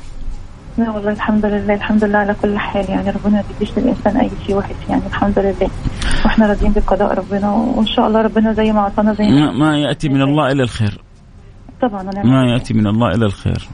لا 0.78 0.90
والله 0.90 1.12
الحمد 1.12 1.46
لله 1.46 1.74
الحمد 1.74 2.04
لله 2.04 2.18
على 2.18 2.36
كل 2.42 2.58
حال 2.58 2.90
يعني 2.90 3.10
ربنا 3.10 3.32
ما 3.32 3.44
بيديش 3.48 3.78
للإنسان 3.78 4.16
أي 4.16 4.30
شيء 4.46 4.56
وحش 4.56 4.74
يعني 4.88 5.02
الحمد 5.06 5.38
لله 5.38 5.70
وإحنا 6.24 6.46
راضيين 6.46 6.72
بقضاء 6.72 7.14
ربنا 7.14 7.50
وإن 7.50 7.86
شاء 7.86 8.06
الله 8.06 8.22
ربنا 8.22 8.52
زي 8.52 8.72
ما 8.72 8.80
أعطانا 8.80 9.14
زي 9.14 9.24
ما, 9.24 9.52
ما 9.52 9.78
يأتي 9.78 10.08
من 10.08 10.22
الله 10.22 10.52
الا 10.52 10.62
الخير. 10.62 11.00
طبعا 11.82 12.02
ما 12.24 12.52
يأتي 12.52 12.74
من 12.74 12.86
الله 12.86 13.10
الا 13.14 13.26
الخير. 13.26 13.68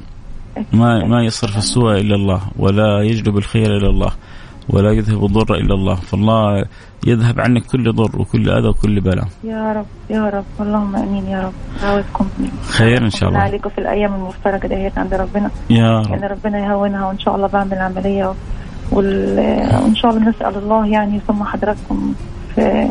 ما 0.73 1.07
ما 1.07 1.25
يصرف 1.25 1.57
السوء 1.57 2.01
الا 2.01 2.15
الله 2.15 2.41
ولا 2.59 3.03
يجلب 3.03 3.39
الخير 3.39 3.77
الا 3.77 3.89
الله. 3.91 4.13
ولا 4.69 4.93
يذهب 4.93 5.25
الضر 5.25 5.55
إلا 5.55 5.75
الله. 5.75 5.95
فالله 5.95 6.65
يذهب 7.07 7.41
عنك 7.41 7.67
كل 7.67 7.93
ضر 7.93 8.21
وكل 8.21 8.51
أذى 8.51 8.69
وكل 8.69 9.01
بلاء. 9.01 9.29
يا 9.45 9.73
رب 9.73 9.87
يا 10.11 10.31
رب. 10.31 10.45
اللهم 10.61 10.97
آمين 10.97 11.27
يا 11.27 11.41
رب. 11.41 11.53
عاوزكم 11.83 12.27
خير 12.63 13.05
إن 13.05 13.11
شاء 13.11 13.29
الله. 13.29 13.41
عليكم 13.41 13.71
في 13.71 13.79
الأيام 13.79 14.15
المفترجه 14.15 14.67
ديت 14.67 14.99
عند 14.99 15.15
ربنا. 15.15 15.51
يا 15.71 16.01
رب. 16.01 16.11
يعني 16.11 16.27
ربنا 16.27 16.59
يهونها 16.59 17.07
وإن 17.07 17.19
شاء 17.19 17.37
الله 17.37 17.47
بعمل 17.47 17.79
عملية. 17.79 18.35
وإن 18.93 19.95
شاء 19.95 20.11
الله 20.11 20.29
نسأل 20.29 20.57
الله 20.57 20.87
يعني 20.87 21.21
ثم 21.27 21.45
حضراتكم 21.45 22.15
في 22.55 22.89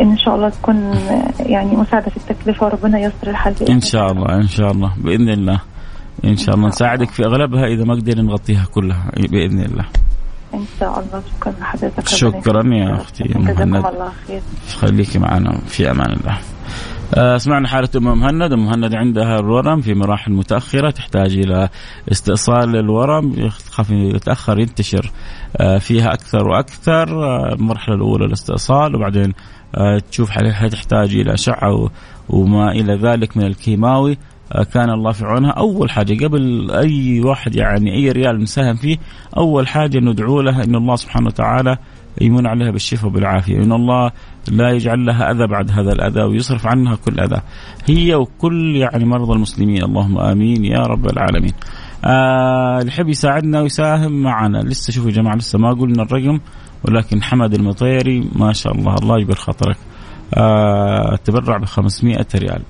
إن 0.00 0.18
شاء 0.18 0.34
الله 0.34 0.48
تكون 0.48 0.94
يعني 1.40 1.76
مساعدة 1.76 2.10
في 2.10 2.16
التكلفه 2.16 2.66
وربنا 2.66 2.98
ييسر 2.98 3.26
الحل 3.26 3.54
إن 3.70 3.80
شاء 3.80 4.12
الله 4.12 4.34
إن 4.34 4.48
شاء 4.48 4.70
الله. 4.70 4.92
بإذن 5.04 5.28
الله. 5.28 5.60
إن 6.24 6.36
شاء 6.36 6.54
الله. 6.54 6.68
نساعدك 6.68 7.10
في 7.10 7.24
أغلبها 7.24 7.66
إذا 7.66 7.84
ما 7.84 7.94
قدرنا 7.94 8.22
نغطيها 8.22 8.64
كلها. 8.74 9.10
بإذن 9.16 9.60
الله. 9.60 9.84
إن 10.54 10.64
شاء 10.80 10.98
الله. 11.00 11.22
شكرا 11.38 11.52
لحضرتك 11.60 12.08
شكرا 12.08 12.74
يا 12.74 12.94
أختي 12.94 13.24
جزاكم 13.24 13.62
الله 13.76 14.12
خير. 14.26 14.40
خليكي 14.78 15.18
معنا 15.18 15.60
في 15.66 15.90
أمان 15.90 16.12
الله. 16.12 16.38
آه، 17.14 17.36
سمعنا 17.36 17.68
حالة 17.68 17.88
أم 17.96 18.04
مهند، 18.04 18.52
أم 18.52 18.66
مهند 18.66 18.94
عندها 18.94 19.38
الورم 19.40 19.80
في 19.80 19.94
مراحل 19.94 20.32
متأخرة 20.32 20.90
تحتاج 20.90 21.38
إلى 21.38 21.68
استئصال 22.12 22.76
الورم. 22.76 23.32
يخاف 23.36 23.90
يتأخر 23.90 24.58
ينتشر 24.58 25.10
آه، 25.56 25.78
فيها 25.78 26.12
أكثر 26.12 26.48
وأكثر. 26.48 27.24
آه، 27.24 27.52
المرحلة 27.52 27.94
الأولى 27.94 28.24
الاستئصال 28.24 28.96
وبعدين 28.96 29.32
تشوف 30.10 30.30
تحتاج 30.70 31.14
إلى 31.14 31.34
أشعة 31.34 31.90
وما 32.28 32.72
إلى 32.72 32.94
ذلك 32.96 33.36
من 33.36 33.46
الكيماوي. 33.46 34.18
كان 34.72 34.90
الله 34.90 35.12
في 35.12 35.24
عونها. 35.24 35.50
أول 35.50 35.90
حاجة 35.90 36.26
قبل 36.26 36.70
أي 36.70 37.20
واحد 37.20 37.56
يعني 37.56 37.94
أي 37.94 38.12
ريال 38.12 38.42
نساهم 38.42 38.74
فيه 38.74 38.98
أول 39.36 39.68
حاجة 39.68 39.98
ندعو 39.98 40.40
لها 40.40 40.64
إن 40.64 40.74
الله 40.74 40.96
سبحانه 40.96 41.26
وتعالى 41.26 41.76
يمن 42.20 42.46
عليها 42.46 42.70
بالشفاء 42.70 43.06
وبالعافيه 43.06 43.56
إن 43.56 43.72
الله 43.72 44.10
لا 44.50 44.70
يجعل 44.70 45.06
لها 45.06 45.30
أذى 45.30 45.46
بعد 45.46 45.70
هذا 45.70 45.92
الأذى 45.92 46.22
ويصرف 46.22 46.66
عنها 46.66 46.96
كل 46.96 47.20
أذى. 47.20 47.40
هي 47.86 48.14
وكل 48.14 48.76
يعني 48.76 49.04
مرضى 49.04 49.32
المسلمين. 49.32 49.82
اللهم 49.84 50.18
آمين 50.18 50.64
يا 50.64 50.78
رب 50.78 51.06
العالمين. 51.06 51.52
آه 52.04 52.80
يحب 52.86 53.08
يساعدنا 53.08 53.60
ويساهم 53.60 54.22
معنا. 54.22 54.58
لسه 54.58 54.92
شوفوا 54.92 55.10
يا 55.10 55.14
جماعة 55.14 55.36
لسه 55.36 55.58
ما 55.58 55.70
قلنا 55.70 56.02
الرقم 56.02 56.40
ولكن 56.84 57.22
حمد 57.22 57.54
المطيري 57.54 58.28
ما 58.36 58.52
شاء 58.52 58.72
الله 58.72 58.94
الله 58.94 59.18
يجبر 59.18 59.34
خاطرك. 59.34 59.76
آه 60.34 61.16
تبرع 61.24 61.56
ب 61.56 61.64
500 61.64 62.26
ريال. 62.34 62.62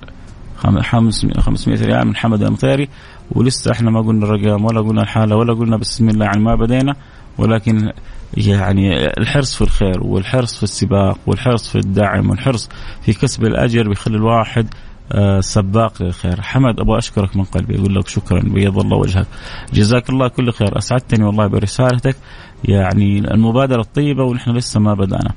500 0.59 1.81
ريال 1.81 2.07
من 2.07 2.15
حمد 2.15 2.43
المطيري 2.43 2.89
ولسه 3.31 3.71
إحنا 3.71 3.91
ما 3.91 4.01
قلنا 4.01 4.25
الرقم 4.25 4.65
ولا 4.65 4.81
قلنا 4.81 5.01
الحالة 5.01 5.35
ولا 5.35 5.53
قلنا 5.53 5.77
بسم 5.77 6.09
الله 6.09 6.25
يعني 6.25 6.39
ما 6.43 6.55
بدينا. 6.55 6.95
ولكن 7.37 7.91
يعني 8.37 9.07
الحرص 9.07 9.55
في 9.55 9.61
الخير 9.61 10.03
والحرص 10.03 10.57
في 10.57 10.63
السباق 10.63 11.17
والحرص 11.27 11.69
في 11.69 11.75
الدعم 11.77 12.29
والحرص 12.29 12.69
في 13.01 13.13
كسب 13.13 13.43
الأجر 13.43 13.89
بيخلي 13.89 14.17
الواحد 14.17 14.67
آه، 15.11 15.39
سباق 15.39 16.03
للخير. 16.03 16.41
حمد 16.41 16.79
أبغى 16.79 16.97
أشكرك 16.97 17.37
من 17.37 17.43
قلبي. 17.43 17.79
أقول 17.79 17.95
لك 17.95 18.07
شكرا. 18.07 18.39
بيض 18.39 18.79
الله 18.79 18.97
وجهك. 18.97 19.27
جزاك 19.73 20.09
الله 20.09 20.27
كل 20.27 20.51
خير. 20.51 20.77
أسعدتني 20.77 21.25
والله 21.25 21.47
برسالتك. 21.47 22.15
يعني 22.63 23.19
المبادرة 23.19 23.81
الطيبة 23.81 24.23
ونحن 24.23 24.51
لسه 24.51 24.79
ما 24.79 24.93
بدأنا. 24.93 25.31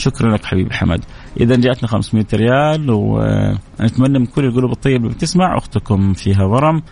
شكرا 0.00 0.32
لك 0.32 0.44
حبيبي 0.44 0.74
حمد. 0.74 1.04
اذا 1.40 1.56
جاتنا 1.56 1.88
500 1.88 2.26
ريال 2.34 2.90
ونتمنى 2.90 4.18
من 4.18 4.26
كل 4.26 4.44
القلوب 4.44 4.72
الطيبة 4.72 5.04
اللي 5.04 5.14
بتسمع 5.14 5.58
أختكم 5.58 6.12
فيها 6.12 6.44
ورم 6.44 6.82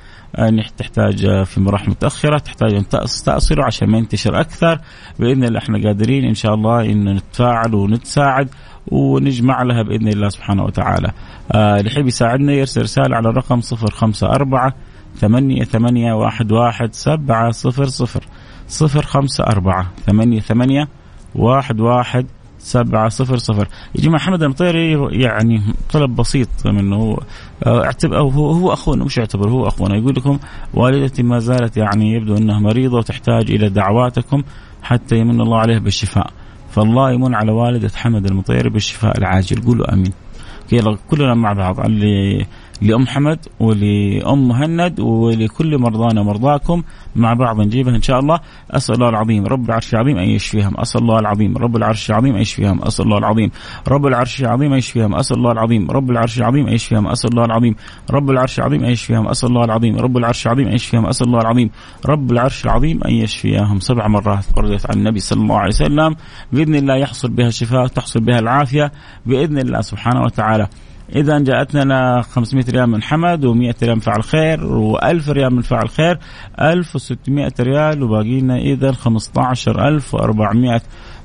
تحتاج 0.77 1.45
في 1.45 1.61
مراحل 1.61 1.91
متأخرة 1.91 2.39
تحتاج 2.39 2.75
أن 2.75 2.89
تستأصله 2.89 3.65
عشان 3.65 3.91
ما 3.91 3.99
ينتشر 3.99 4.41
أكثر. 4.41 4.81
بإذن 5.19 5.45
الله 5.45 5.59
إحنا 5.59 5.83
قادرين 5.87 6.25
إن 6.25 6.35
شاء 6.35 6.55
الله 6.55 6.85
أن 6.85 7.15
نتفاعل 7.15 7.75
ونتساعد 7.75 8.49
ونجمع 8.87 9.63
لها 9.63 9.83
بإذن 9.83 10.09
الله 10.09 10.29
سبحانه 10.29 10.65
وتعالى. 10.65 11.13
آه 11.53 11.77
اللي 11.79 11.91
يحب 11.91 12.07
يساعدنا 12.07 12.53
يرسل 12.53 12.83
رسالة 12.83 13.17
على 13.17 13.29
الرقم 13.29 13.61
054 13.61 14.73
ثمانية 15.17 15.65
ثمانية 15.65 16.13
واحد 16.13 16.53
واحد 16.53 16.95
سبعة 16.95 17.51
صفر 17.51 17.85
صفر. 17.85 18.25
صفر 18.69 19.03
خمسة 19.03 19.45
أربعة 19.45 19.87
ثمانية 20.07 20.41
ثمانية 20.41 20.89
واحد 21.35 21.81
واحد 21.81 22.27
سبعة 22.69 23.09
صفر 23.09 23.37
صفر. 23.37 23.69
يا 23.95 24.01
جماعة 24.01 24.21
حمد 24.21 24.43
المطيري 24.43 25.09
يعني 25.23 25.63
طلب 25.93 26.17
بسيط 26.17 26.49
منه. 26.67 27.17
آه، 27.67 27.85
اعتبر 27.85 28.19
هو, 28.21 28.51
هو 28.51 28.73
أخونا 28.73 29.05
مش 29.05 29.19
اعتبر 29.19 29.49
هو 29.49 29.69
أخونا. 29.69 29.97
يقول 29.97 30.15
لكم 30.17 30.39
والدتي 30.75 31.23
ما 31.23 31.39
زالت 31.39 31.77
يعني 31.77 32.13
يبدو 32.13 32.37
أنها 32.37 32.61
مريضة 32.61 32.99
وتحتاج 32.99 33.51
إلى 33.51 33.69
دعواتكم 33.69 34.43
حتى 34.83 35.17
يمن 35.17 35.41
الله 35.41 35.59
عليها 35.59 35.79
بالشفاء. 35.79 36.31
فالله 36.71 37.13
يمن 37.13 37.35
على 37.35 37.53
والدة 37.53 37.91
حمد 37.95 38.27
المطيري 38.27 38.71
بالشفاء 38.71 39.19
العاجل. 39.19 39.63
قولوا 39.63 40.05
يلا 40.73 40.99
كلنا 41.11 41.35
مع 41.35 41.53
بعض. 41.53 41.81
اللي 41.81 42.47
لأم 42.83 43.07
حمد 43.07 43.39
ولأم 43.61 44.49
مهند 44.49 45.01
ولكل 45.01 45.79
مرضانا 45.79 46.21
ومرضاكم 46.21 46.83
مع 47.17 47.35
بعض 47.35 47.61
نجيبها 47.61 47.97
إن 47.97 48.03
شاء 48.03 48.21
الله. 48.21 48.41
أسأل 48.71 48.95
الله 48.95 49.09
العظيم 49.09 49.47
رب 49.47 49.65
العرش 49.65 49.95
العظيم 49.95 50.19
أن 50.19 50.29
يشفيهم. 50.29 50.81
أسأل 50.81 51.01
الله 51.01 51.19
العظيم 51.19 51.57
رب 51.57 51.77
العرش 51.77 52.11
العظيم 52.11 52.35
أن 52.35 52.41
يشفيهم. 52.41 52.85
أسأل 52.85 53.05
الله 53.05 53.19
العظيم 53.19 53.51
رب 53.89 54.07
العرش 54.07 54.41
العظيم 54.41 54.73
أن 54.73 54.79
يشفيهم. 54.79 55.17
أسأل 55.17 55.37
الله 55.39 55.53
العظيم 55.53 55.91
رب 55.91 56.11
العرش 56.11 56.39
العظيم 56.39 56.67
أن 56.67 56.75
يشفيهم. 56.75 57.07
أسأل 57.09 57.29
الله 57.29 57.45
العظيم 57.45 58.27
رب 58.31 58.41
العرش 58.41 58.59
العظيم 58.59 58.85
أن 58.85 58.91
يشفيهم. 58.91 59.27
أسأل 59.27 59.49
الله 59.49 59.65
العظيم 59.65 59.97
رب 59.99 60.17
العرش 60.17 60.47
العظيم 60.47 60.69
أن 60.69 60.73
يشفيهم. 60.73 61.07
أسأل 61.07 61.27
الله 61.27 61.41
العظيم 61.41 61.71
رب 62.07 62.33
العرش 62.33 62.65
العظيم 62.65 63.01
أن 63.05 63.13
يشفيهم. 63.13 63.81
سبع 63.81 64.09
مرات 64.09 64.45
وردت 64.57 64.91
عن 64.91 64.99
النبي 64.99 65.21
صلى 65.21 65.43
الله 65.43 65.59
عليه 65.59 65.75
وسلم. 65.75 66.17
بإذن 66.53 66.75
الله 66.75 66.97
يحصل 66.97 67.31
بها 67.31 67.49
الشفاء 67.49 67.87
تحصل 67.87 68.21
بها 68.21 68.39
العافية. 68.39 68.93
بإذن 69.27 69.59
الله 69.59 69.81
سبحانه 69.81 70.23
وتعالى. 70.23 70.69
إذا 71.17 71.39
جاءتنا 71.39 72.23
500 72.23 72.65
ريال 72.69 72.87
من 72.87 73.03
حمد 73.03 73.47
و100 73.47 73.83
ريال 73.83 73.95
من 73.95 74.01
فعل 74.01 74.23
خير 74.23 74.59
و1000 74.59 75.29
ريال 75.29 75.55
من 75.55 75.63
فعل 75.63 75.89
خير. 75.89 76.19
1600 76.61 77.53
ريال 77.61 78.03
وباقي 78.03 78.41
لنا 78.41 78.57
إذا 78.57 78.93
15400 78.93 80.81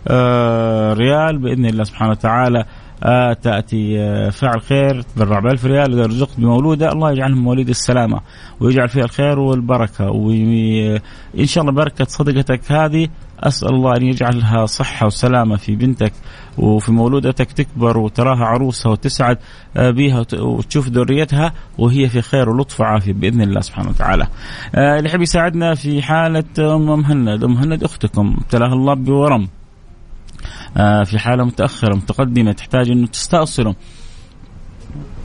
آه، 0.07 0.93
ريال. 0.93 1.37
بإذن 1.37 1.65
الله 1.65 1.83
سبحانه 1.83 2.11
وتعالى 2.11 2.65
آه 3.03 3.33
تأتي 3.33 3.99
آه 3.99 4.29
فعل 4.29 4.61
خير. 4.61 5.01
تبرع 5.01 5.39
ب 5.39 5.47
1000 5.47 5.65
ريال 5.65 5.93
إذا 5.93 6.05
رزقت 6.05 6.39
بمولودة 6.39 6.91
الله 6.91 7.11
يجعلهم 7.11 7.43
مواليد 7.43 7.69
السلامة 7.69 8.21
ويجعل 8.59 8.89
فيها 8.89 9.03
الخير 9.03 9.39
والبركة. 9.39 10.11
وان 10.11 11.45
شاء 11.45 11.61
الله 11.61 11.73
بركة 11.73 12.05
صدقتك 12.05 12.71
هذه 12.71 13.07
أسأل 13.47 13.69
الله 13.69 13.97
أن 13.97 14.03
يجعلها 14.03 14.65
صحة 14.65 15.05
وسلامة 15.05 15.55
في 15.57 15.75
بنتك 15.75 16.13
وفي 16.57 16.91
مولودتك 16.91 17.51
تكبر 17.51 17.97
وتراها 17.97 18.45
عروسها 18.45 18.91
وتسعد 18.91 19.37
آه، 19.77 19.91
بها 19.91 20.25
وتشوف 20.33 20.87
ذريتها 20.87 21.53
وهي 21.77 22.09
في 22.09 22.21
خير 22.21 22.49
ولطف 22.49 22.79
وعافية 22.81 23.13
بإذن 23.13 23.41
الله 23.41 23.61
سبحانه 23.61 23.89
وتعالى. 23.89 24.27
آه، 24.75 24.97
اللي 24.97 25.09
يحب 25.09 25.21
يساعدنا 25.21 25.75
في 25.75 26.01
حالة 26.01 26.43
أم 26.59 26.85
مهند، 26.85 27.43
أم 27.43 27.53
مهند 27.53 27.83
أختكم 27.83 28.35
ابتلاها 28.41 28.73
الله 28.73 28.93
بورم. 28.93 29.47
آه، 30.77 31.03
في 31.03 31.19
حالة 31.19 31.43
متأخرة 31.43 31.95
متقدمة 31.95 32.51
تحتاج 32.51 32.89
أنه 32.89 33.07
تستأصله 33.07 33.75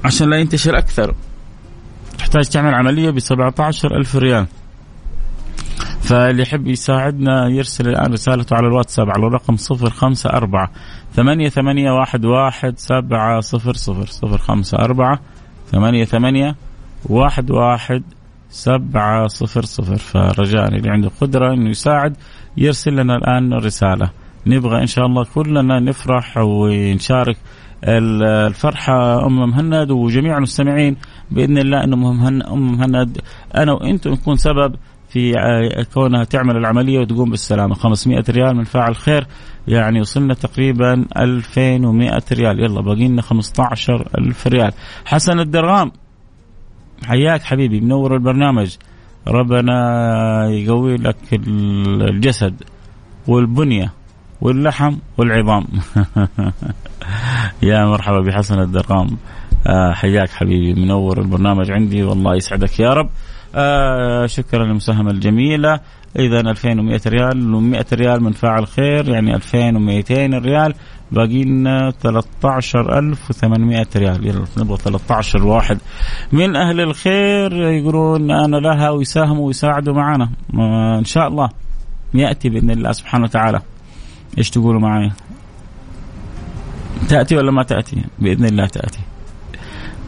عشان 0.05 0.31
لا 0.31 0.37
ينتشر 0.37 0.79
أكثر. 0.79 1.15
تحتاج 2.19 2.49
تعمل 2.49 2.75
عملية 2.75 3.11
ب 3.11 3.19
17 3.19 3.97
ألف 3.97 4.17
ريال. 4.17 4.47
فاللي 6.01 6.43
يحب 6.43 6.67
يساعدنا 6.67 7.49
يرسل 7.49 7.89
الآن 7.89 8.13
رسالته 8.13 8.57
على 8.57 8.67
الواتساب 8.67 9.11
على 9.11 9.27
الرقم 9.27 9.57
صفر 9.57 9.91
خمسة 9.91 10.31
أربعة 10.31 10.71
ثمانية 11.13 11.49
ثمانية 11.49 11.91
واحد 11.91 12.25
واحد 12.25 12.79
سبعة 12.79 13.41
صفر 13.41 13.73
صفر 13.73 14.07
صفر 14.07 14.39
خمسة 14.39 14.79
أربعة 14.79 15.21
ثمانية 15.73 16.05
ثمانية 16.05 16.57
واحد 17.09 17.51
واحد 17.51 18.03
سبعة 18.51 19.27
صفر 19.27 19.65
صفر 19.65 19.97
فرجاء 19.97 20.69
اللي 20.69 20.91
عنده 20.91 21.11
قدرة 21.21 21.55
إنه 21.55 21.71
يساعد 21.71 22.17
يرسل 22.57 22.97
لنا 22.97 23.17
الآن 23.17 23.53
رسالة 23.53 24.11
نبغى 24.47 24.81
إن 24.81 24.87
شاء 24.87 25.07
الله 25.07 25.25
كلنا 25.35 25.81
نفرح 25.81 26.39
ونشارك 26.39 27.37
الفرحة 27.85 29.27
أم 29.27 29.51
مهند 29.51 29.91
وجميع 29.91 30.37
المستمعين 30.37 30.97
بإذن 31.31 31.59
الله 31.59 31.85
أن 31.85 31.93
أم 32.43 32.73
مهند 32.73 33.21
أنا 33.57 33.73
وأنتم 33.73 34.11
نكون 34.11 34.37
سبب 34.37 34.75
في 35.09 35.33
كونها 35.95 36.25
تعمل 36.25 36.57
العملية 36.57 36.99
وتقوم 36.99 37.31
بالسلامة. 37.31 37.75
500 37.75 38.25
ريال 38.31 38.57
من 38.57 38.65
فاعل 38.65 38.97
خير 38.97 39.27
يعني 39.69 40.01
وصلنا 40.01 40.35
تقريبا 40.35 41.07
2100 41.17 42.23
ريال. 42.33 42.61
يلا 42.61 42.81
باقي 42.81 43.09
لنا 43.09 43.23
15000 43.23 44.47
ريال. 44.47 44.73
حسن 45.05 45.41
الدرغام 45.41 45.93
حياك 47.05 47.43
حبيبي 47.43 47.81
منور 47.81 48.15
البرنامج. 48.15 48.77
ربنا 49.29 49.75
يقوي 50.49 50.97
لك 50.97 51.17
الجسد 51.33 52.63
والبنية 53.27 53.93
واللحم 54.41 54.97
والعظام. 55.19 55.65
يا 57.63 57.85
مرحبا 57.85 58.21
بحسن 58.21 58.61
الدرغام. 58.61 59.17
آه، 59.67 59.93
حياك 59.93 60.31
حبيبي 60.31 60.81
منور 60.81 61.21
البرنامج 61.21 61.71
عندي 61.71 62.03
والله 62.03 62.37
يسعدك 62.37 62.81
يا 62.81 62.89
رب. 62.89 63.09
آه 63.55 64.27
شكرا 64.27 64.65
للمساهمة 64.65 65.11
الجميلة. 65.11 65.81
إذا 66.19 66.41
2100 66.41 67.01
ريال 67.07 67.33
و100 67.33 67.93
ريال 67.93 68.23
من 68.23 68.33
فاعل 68.33 68.67
خير 68.67 69.09
يعني 69.09 69.35
2200 69.35 70.39
ريال. 70.39 70.75
باقي 71.13 71.45
لنا 71.45 71.91
13800 71.91 73.87
ريال. 73.97 74.27
يلا 74.27 74.45
نبغى 74.59 74.77
13 74.77 75.45
واحد. 75.45 75.79
من 76.33 76.57
أهل 76.57 76.81
الخير 76.81 77.53
يقولون 77.53 78.31
أنا 78.31 78.57
لها 78.57 78.91
ويساهموا 78.91 79.47
ويساعدوا 79.47 79.95
معنا 79.95 80.31
إن 80.99 81.05
شاء 81.05 81.29
الله 81.29 81.49
يأتي 82.15 82.49
بإذن 82.49 82.71
الله 82.71 82.93
سبحانه 82.93 83.25
وتعالى. 83.25 83.61
إيش 84.39 84.51
تقولوا 84.51 84.81
معي 84.81 85.11
تأتي 87.09 87.37
ولا 87.37 87.51
ما 87.51 87.63
تأتي؟ 87.63 88.05
بإذن 88.19 88.45
الله 88.45 88.67
تأتي. 88.67 88.99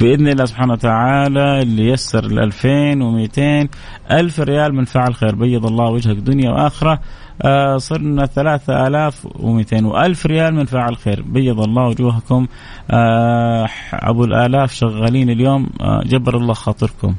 بإذن 0.01 0.29
الله 0.29 0.45
سبحانه 0.45 0.73
وتعالى 0.73 1.63
اللي 1.63 1.89
يسر 1.89 2.25
ال 2.25 2.39
2200 2.39 3.69
ألف 4.11 4.41
ريال 4.41 4.75
من 4.75 4.85
فعل 4.85 5.15
خير. 5.15 5.35
بيض 5.35 5.67
الله 5.67 5.91
وجهك 5.91 6.17
دنيا 6.17 6.51
وآخرة. 6.51 7.01
آه 7.43 7.77
صرنا 7.77 8.27
3200 8.27 9.87
وألف 9.87 10.27
ريال 10.27 10.55
من 10.55 10.65
فعل 10.65 10.97
خير. 10.97 11.23
بيض 11.23 11.61
الله 11.61 11.87
وجوهكم. 11.87 12.47
آه 12.91 13.69
أبو 13.93 14.25
الآلاف 14.25 14.73
شغالين 14.73 15.31
اليوم. 15.31 15.67
آه 15.81 16.03
جبر 16.07 16.37
الله 16.37 16.55
خاطركم. 16.55 17.15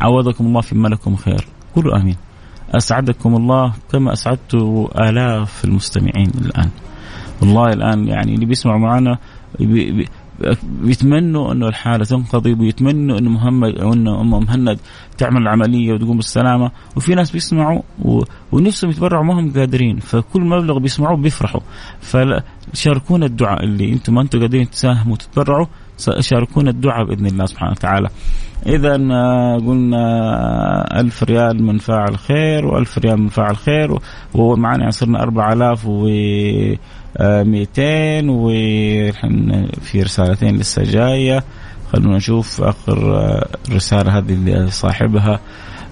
عوضكم 0.00 0.46
الله 0.46 0.60
في 0.60 0.74
ملكم 0.74 1.16
خير. 1.16 1.46
قولوا 1.76 1.96
آمين. 1.96 2.16
أسعدكم 2.74 3.36
الله 3.36 3.72
كما 3.92 4.12
أسعدت 4.12 4.54
آلاف 4.98 5.64
المستمعين 5.64 6.30
الآن. 6.44 6.70
والله 7.40 7.72
الآن 7.72 8.08
يعني 8.08 8.34
اللي 8.34 8.46
بيسمعوا 8.46 8.78
معنا 8.78 9.18
بيتمنوا 10.62 11.52
انه 11.52 11.68
الحالة 11.68 12.04
تنقضي 12.04 12.52
ويتمنوا 12.54 13.18
انه 13.18 13.30
محمد 13.30 13.78
أو 13.78 13.92
انه 13.92 14.20
أم 14.20 14.30
مهند 14.30 14.78
تعمل 15.18 15.42
العملية 15.42 15.92
وتقوم 15.92 16.16
بالسلامة. 16.16 16.70
وفي 16.96 17.14
ناس 17.14 17.30
بيسمعوا 17.30 17.82
و... 18.04 18.22
ونفسهم 18.52 18.90
يتبرعوا 18.90 19.24
ما 19.24 19.40
هم 19.40 19.52
قادرين. 19.52 19.98
فكل 19.98 20.40
مبلغ 20.40 20.78
بيسمعوه 20.78 21.16
بيفرحوا. 21.16 21.60
فشاركونا 22.00 23.26
الدعاء 23.26 23.64
اللي 23.64 23.92
أنتم 23.92 24.14
ما 24.14 24.20
أنتم 24.20 24.40
قادرين 24.40 24.70
تساهموا 24.70 25.12
وتتبرعوا 25.12 25.66
شاركونا 26.20 26.70
الدعاء 26.70 27.04
بإذن 27.04 27.26
الله 27.26 27.46
سبحانه 27.46 27.70
وتعالى. 27.70 28.08
اذا 28.66 28.96
آه، 29.12 29.56
قلنا 29.56 31.00
ألف 31.00 31.22
ريال 31.22 31.62
من 31.62 31.78
فاعل 31.78 32.18
خير 32.18 32.66
وألف 32.66 32.98
ريال 32.98 33.20
من 33.20 33.28
فاعل 33.28 33.56
خير 33.56 33.98
ومعنا 34.34 34.90
صرنا 34.90 35.22
4000 35.22 35.86
و 35.86 36.08
200 37.20 38.30
وفي 38.30 40.02
رسالتين 40.02 40.56
لسه 40.56 40.82
جاية. 40.82 41.44
خلونا 41.92 42.16
نشوف 42.16 42.62
آخر 42.62 43.16
آه، 43.16 43.48
رسالة 43.70 44.18
هذه 44.18 44.32
اللي 44.32 44.70
صاحبها. 44.70 45.40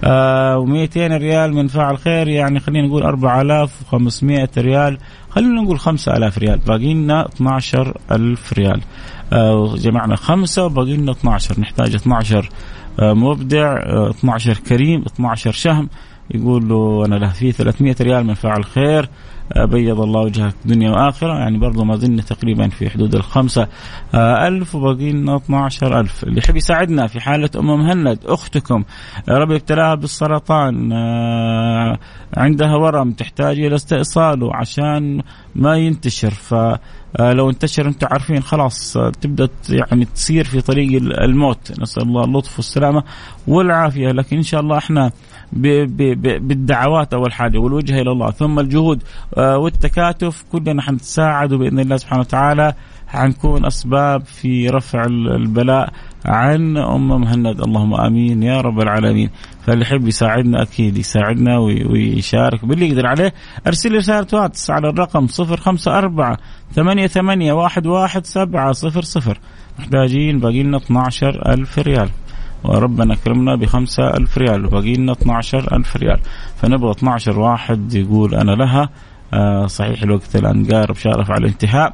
آه 0.03 0.65
و200 0.65 0.97
ريال 0.97 1.53
من 1.53 1.67
فاعل 1.67 1.97
خير 1.97 2.27
يعني 2.27 2.59
خلينا 2.59 2.87
نقول 2.87 3.03
4500 3.03 4.49
ريال. 4.57 4.97
خلينا 5.29 5.61
نقول 5.61 5.79
5000 5.79 6.37
ريال 6.37 6.57
باقي 6.57 6.93
لنا 6.93 7.25
12000 7.25 8.53
ريال. 8.53 8.81
آه 9.33 9.75
جمعنا 9.75 10.15
خمسة 10.15 10.65
وباقي 10.65 10.97
لنا 10.97 11.11
12 11.11 11.59
نحتاج 11.59 11.95
12 11.95 12.49
آه 12.99 13.13
مبدع 13.13 13.77
آه 13.77 14.09
12 14.09 14.57
كريم 14.57 15.01
12 15.01 15.51
شهم. 15.51 15.89
يقول 16.31 16.69
له 16.69 17.05
أنا 17.05 17.15
له 17.15 17.29
فيه 17.29 17.51
300 17.51 17.95
ريال 18.01 18.25
من 18.25 18.33
فاعل 18.33 18.65
خير. 18.65 19.09
بيض 19.55 20.01
الله 20.01 20.19
وجهك 20.21 20.55
دنيا 20.65 20.91
وآخرة 20.91 21.33
يعني 21.39 21.57
برضو 21.57 21.83
ما 21.83 21.95
زلنا 21.95 22.21
تقريبا 22.21 22.69
في 22.69 22.89
حدود 22.89 23.15
الخمسة. 23.15 23.67
آه، 24.15 24.47
ألف 24.47 24.75
وباقي 24.75 25.11
لنا 25.11 25.35
12 25.35 25.99
ألف. 25.99 26.23
اللي 26.23 26.37
يحب 26.37 26.55
يساعدنا 26.55 27.07
في 27.07 27.19
حالة 27.19 27.49
أم 27.55 27.65
مهند 27.65 28.19
أختكم. 28.25 28.83
ربي 29.29 29.55
ابتلاها 29.55 29.95
بالسرطان. 29.95 30.91
آه، 30.91 31.99
عندها 32.37 32.75
ورم 32.75 33.11
تحتاج 33.11 33.59
إلى 33.59 33.75
استئصاله 33.75 34.55
عشان 34.55 35.21
ما 35.55 35.75
ينتشر. 35.75 36.31
ف 36.31 36.53
آه، 37.19 37.33
لو 37.33 37.49
انتشر 37.49 37.87
أنتم 37.87 38.07
عارفين 38.11 38.41
خلاص 38.41 38.97
تبدأ 39.21 39.49
يعني 39.69 40.05
تصير 40.05 40.43
في 40.43 40.61
طريق 40.61 41.01
الموت. 41.01 41.79
نسأل 41.81 42.03
الله 42.03 42.23
اللطف 42.23 42.57
والسلامة 42.57 43.03
والعافية. 43.47 44.11
لكن 44.11 44.37
إن 44.37 44.43
شاء 44.43 44.61
الله 44.61 44.77
إحنا 44.77 45.11
بالدعوات 45.53 47.13
أول 47.13 47.33
حاجة 47.33 47.57
والوجهه 47.57 48.01
إلى 48.01 48.11
الله. 48.11 48.31
ثم 48.31 48.59
الجهود 48.59 49.03
آه، 49.37 49.57
والتكاتف 49.57 50.45
كلنا 50.51 50.81
حنتساعد 50.81 51.53
بإذن 51.53 51.79
الله 51.79 51.97
سبحانه 51.97 52.21
وتعالى 52.21 52.73
حنكون 53.07 53.65
أسباب 53.65 54.25
في 54.25 54.69
رفع 54.69 55.03
البلاء 55.05 55.93
عن 56.25 56.77
ام 56.77 57.21
مهند 57.21 57.61
اللهم 57.61 57.93
آمين 57.93 58.43
يا 58.43 58.61
رب 58.61 58.79
العالمين. 58.79 59.29
فاللي 59.65 59.81
يحب 59.81 60.07
يساعدنا 60.07 60.61
أكيد 60.61 60.97
يساعدنا 60.97 61.57
ويشارك. 61.57 62.65
باللي 62.65 62.89
يقدر 62.89 63.07
عليه 63.07 63.33
أرسل 63.67 63.91
لي 63.91 63.97
رسالة 63.97 64.27
واتس 64.33 64.69
على 64.69 64.89
الرقم 64.89 65.27
054 65.39 66.37
ثمانية 66.73 67.07
ثمانية 67.07 67.53
واحد 67.53 67.87
واحد 67.87 68.25
سبعة 68.25 68.71
صفر 68.71 69.01
صفر. 69.01 69.39
محتاجين 69.79 70.39
باقي 70.39 70.63
لنا 70.63 70.77
12 70.77 71.53
ألف 71.53 71.79
ريال. 71.79 72.09
وربنا 72.69 73.13
أكرمنا 73.13 73.55
بخمسة 73.55 74.07
ألف 74.07 74.37
ريال 74.37 74.65
وباقي 74.65 74.93
لنا 74.93 75.11
12 75.11 75.77
ألف 75.77 75.97
ريال. 75.97 76.19
فنبغى 76.55 76.91
12 76.91 77.39
واحد 77.39 77.93
يقول 77.93 78.35
أنا 78.35 78.51
لها 78.51 78.89
آه 79.33 79.67
صحيح 79.67 80.03
الوقت 80.03 80.35
الآن 80.35 80.65
قارب 80.65 80.95
شارف 80.95 81.31
على 81.31 81.45
الانتهاء. 81.45 81.93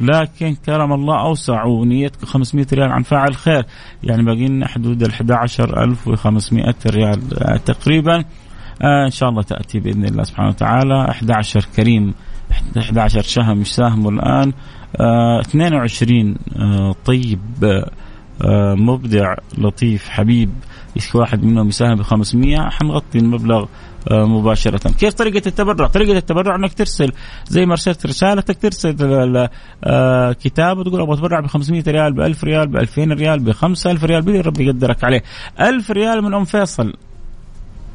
لكن 0.00 0.54
كرم 0.66 0.92
الله 0.92 1.20
أوسع 1.20 1.64
ونيتك 1.64 2.24
500 2.24 2.66
ريال 2.72 2.92
عن 2.92 3.02
فاعل 3.02 3.34
خير. 3.34 3.64
يعني 4.02 4.22
باقي 4.22 4.46
لنا 4.46 4.68
حدود 4.68 5.02
ال 5.02 5.12
11500 5.12 6.74
ريال 6.86 7.20
آه 7.38 7.56
تقريبا. 7.56 8.24
آه 8.82 9.04
إن 9.06 9.10
شاء 9.10 9.28
الله 9.28 9.42
تأتي 9.42 9.80
بإذن 9.80 10.04
الله 10.04 10.22
سبحانه 10.22 10.48
وتعالى. 10.48 11.10
11 11.10 11.66
كريم 11.76 12.14
11 12.78 13.22
شهم 13.22 13.60
يساهموا 13.60 14.10
الآن؟ 14.10 14.52
آه 15.00 15.40
22 15.40 16.36
آه 16.56 16.94
طيب. 17.04 17.40
مبدع 18.76 19.34
لطيف 19.58 20.08
حبيب. 20.08 20.50
واحد 21.14 21.44
منهم 21.44 21.68
يساهم 21.68 21.94
ب 21.94 22.02
500 22.02 22.68
حنغطي 22.70 23.18
المبلغ 23.18 23.66
آه 24.10 24.24
مباشرة. 24.24 24.90
كيف 24.92 25.14
طريقة 25.14 25.42
التبرع؟ 25.46 25.86
طريقة 25.86 26.18
التبرع 26.18 26.56
أنك 26.56 26.74
ترسل 26.74 27.12
زي 27.48 27.66
ما 27.66 27.72
أرسلت 27.72 28.06
رسالتك 28.06 28.58
ترسل 28.58 29.48
آه 29.84 30.32
كتاب 30.32 30.78
وتقول 30.78 31.00
أبغى 31.00 31.14
أتبرع 31.14 31.40
ب 31.40 31.46
500 31.46 31.82
ريال 31.88 32.12
ب 32.12 32.20
1000 32.20 32.44
ريال 32.44 32.68
ب 32.68 32.76
2000 32.76 33.02
ريال 33.02 33.40
ب 33.40 33.50
5000 33.50 34.04
ريال. 34.04 34.22
بدي 34.22 34.40
ربي 34.40 34.64
يقدرك 34.66 35.04
عليه. 35.04 35.22
1000 35.60 35.90
ريال 35.90 36.22
من 36.24 36.34
أم 36.34 36.44
فيصل. 36.44 36.92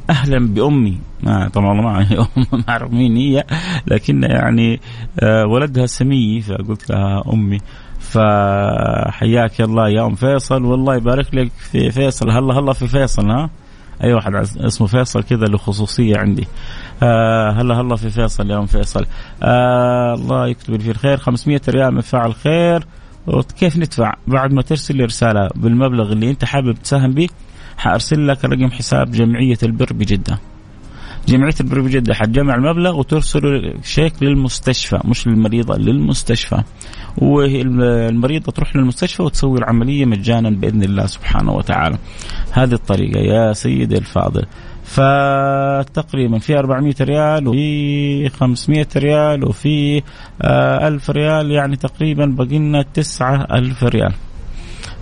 أهلا 0.10 0.48
بأمي. 0.54 0.98
ما 1.24 1.50
طبعا 1.50 1.74
ما 1.74 2.28
ما 2.54 2.64
اعرف 2.70 2.92
مين 2.92 3.18
هي 3.18 3.44
لكن 3.88 4.24
يعني 4.24 4.80
آه 5.20 5.46
ولدها 5.46 5.86
سمي 5.86 6.42
فقلت 6.42 6.90
لها 6.90 7.24
أمي. 7.34 7.58
فحياك 8.12 9.62
الله 9.62 9.90
يا 9.90 10.06
أم 10.06 10.16
فيصل. 10.16 10.66
والله 10.66 10.96
يبارك 10.96 11.36
لك 11.36 11.52
في 11.72 11.92
فيصل. 11.92 12.30
هلا 12.30 12.60
هلا 12.60 12.74
في 12.74 12.88
فيصل 12.88 13.32
ها؟ 13.32 13.50
أي 14.04 14.14
واحد 14.14 14.36
اسمه 14.36 14.88
فيصل 14.88 15.24
كذا 15.24 15.46
له 15.46 15.58
خصوصية 15.58 16.18
عندي. 16.18 16.48
آه 17.04 17.52
هلا 17.52 17.82
هلا 17.82 17.96
في 17.96 18.10
فيصل 18.10 18.52
يا 18.52 18.58
أم 18.58 18.66
فيصل. 18.66 19.06
آه 19.44 20.14
الله 20.14 20.48
يكتب 20.48 20.74
لي 20.74 20.80
في 20.80 20.92
الخير. 20.92 21.18
500 21.18 21.62
ريال 21.70 21.94
من 21.94 22.02
فاعل 22.02 22.34
خير. 22.34 22.88
كيف 23.60 23.78
ندفع 23.78 24.14
بعد 24.28 24.54
ما 24.54 24.62
ترسل 24.62 24.96
لي 24.96 25.06
رسالة 25.06 25.50
بالمبلغ 25.56 26.12
اللي 26.12 26.30
أنت 26.30 26.46
حابب 26.46 26.74
تساهم 26.84 27.12
به 27.12 27.28
حأرسل 27.78 28.28
لك 28.28 28.46
رقم 28.46 28.72
حساب 28.72 29.12
جمعية 29.12 29.58
البر 29.64 29.94
بجدة. 29.94 30.40
جمعية 31.28 31.54
البر 31.60 31.82
بجده 31.82 32.14
حتجمع 32.14 32.56
المبلغ 32.56 33.00
وترسل 33.00 33.74
شيك 33.84 34.24
للمستشفى 34.24 35.00
مش 35.06 35.28
للمريضة 35.28 35.78
للمستشفى. 35.78 36.64
والمريضه 37.18 38.52
تروح 38.52 38.76
للمستشفى 38.76 39.24
وتسوي 39.24 39.60
العملية 39.60 40.06
مجانا 40.06 40.50
بإذن 40.50 40.84
الله 40.84 41.06
سبحانه 41.06 41.52
وتعالى. 41.52 41.98
هذه 42.52 42.74
الطريقة 42.74 43.20
يا 43.20 43.54
سيدي 43.54 43.98
الفاضل. 43.98 44.46
فتقريبا 44.84 46.40
في 46.40 46.60
400 46.60 46.96
ريال 47.02 47.48
وفي 47.48 48.30
500 48.30 48.88
ريال 48.96 49.48
وفي 49.48 50.02
1000 50.44 51.10
ريال 51.10 51.52
يعني 51.52 51.76
تقريبا 51.76 52.26
باقي 52.26 52.58
لنا 52.58 52.86
9000 52.94 53.84
ريال. 53.84 54.14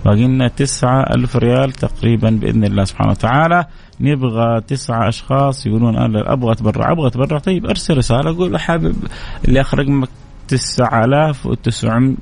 باقي 0.06 0.24
لنا 0.24 0.48
تسعة 0.48 1.02
ألف 1.02 1.36
ريال 1.36 1.72
تقريبا 1.72 2.30
بإذن 2.30 2.64
الله 2.64 2.84
سبحانه 2.84 3.12
وتعالى. 3.12 3.66
نبغى 4.00 4.62
تسعة 4.62 5.10
أشخاص 5.10 5.66
يقولون 5.66 5.96
أنا 5.96 6.34
أبغى 6.34 6.52
أتبرع 6.52 6.92
أبغى 6.92 7.08
أتبرع. 7.08 7.40
طيب 7.40 7.66
أرسل 7.66 7.98
رسالة 7.98 8.30
أقول 8.30 8.60
حابب 8.60 8.96
اللي 9.48 9.62
آخر 9.62 9.80
رقمك 9.80 10.10
تسعة 10.48 11.06
آلاف 11.06 11.46
وتسعمية 11.46 12.16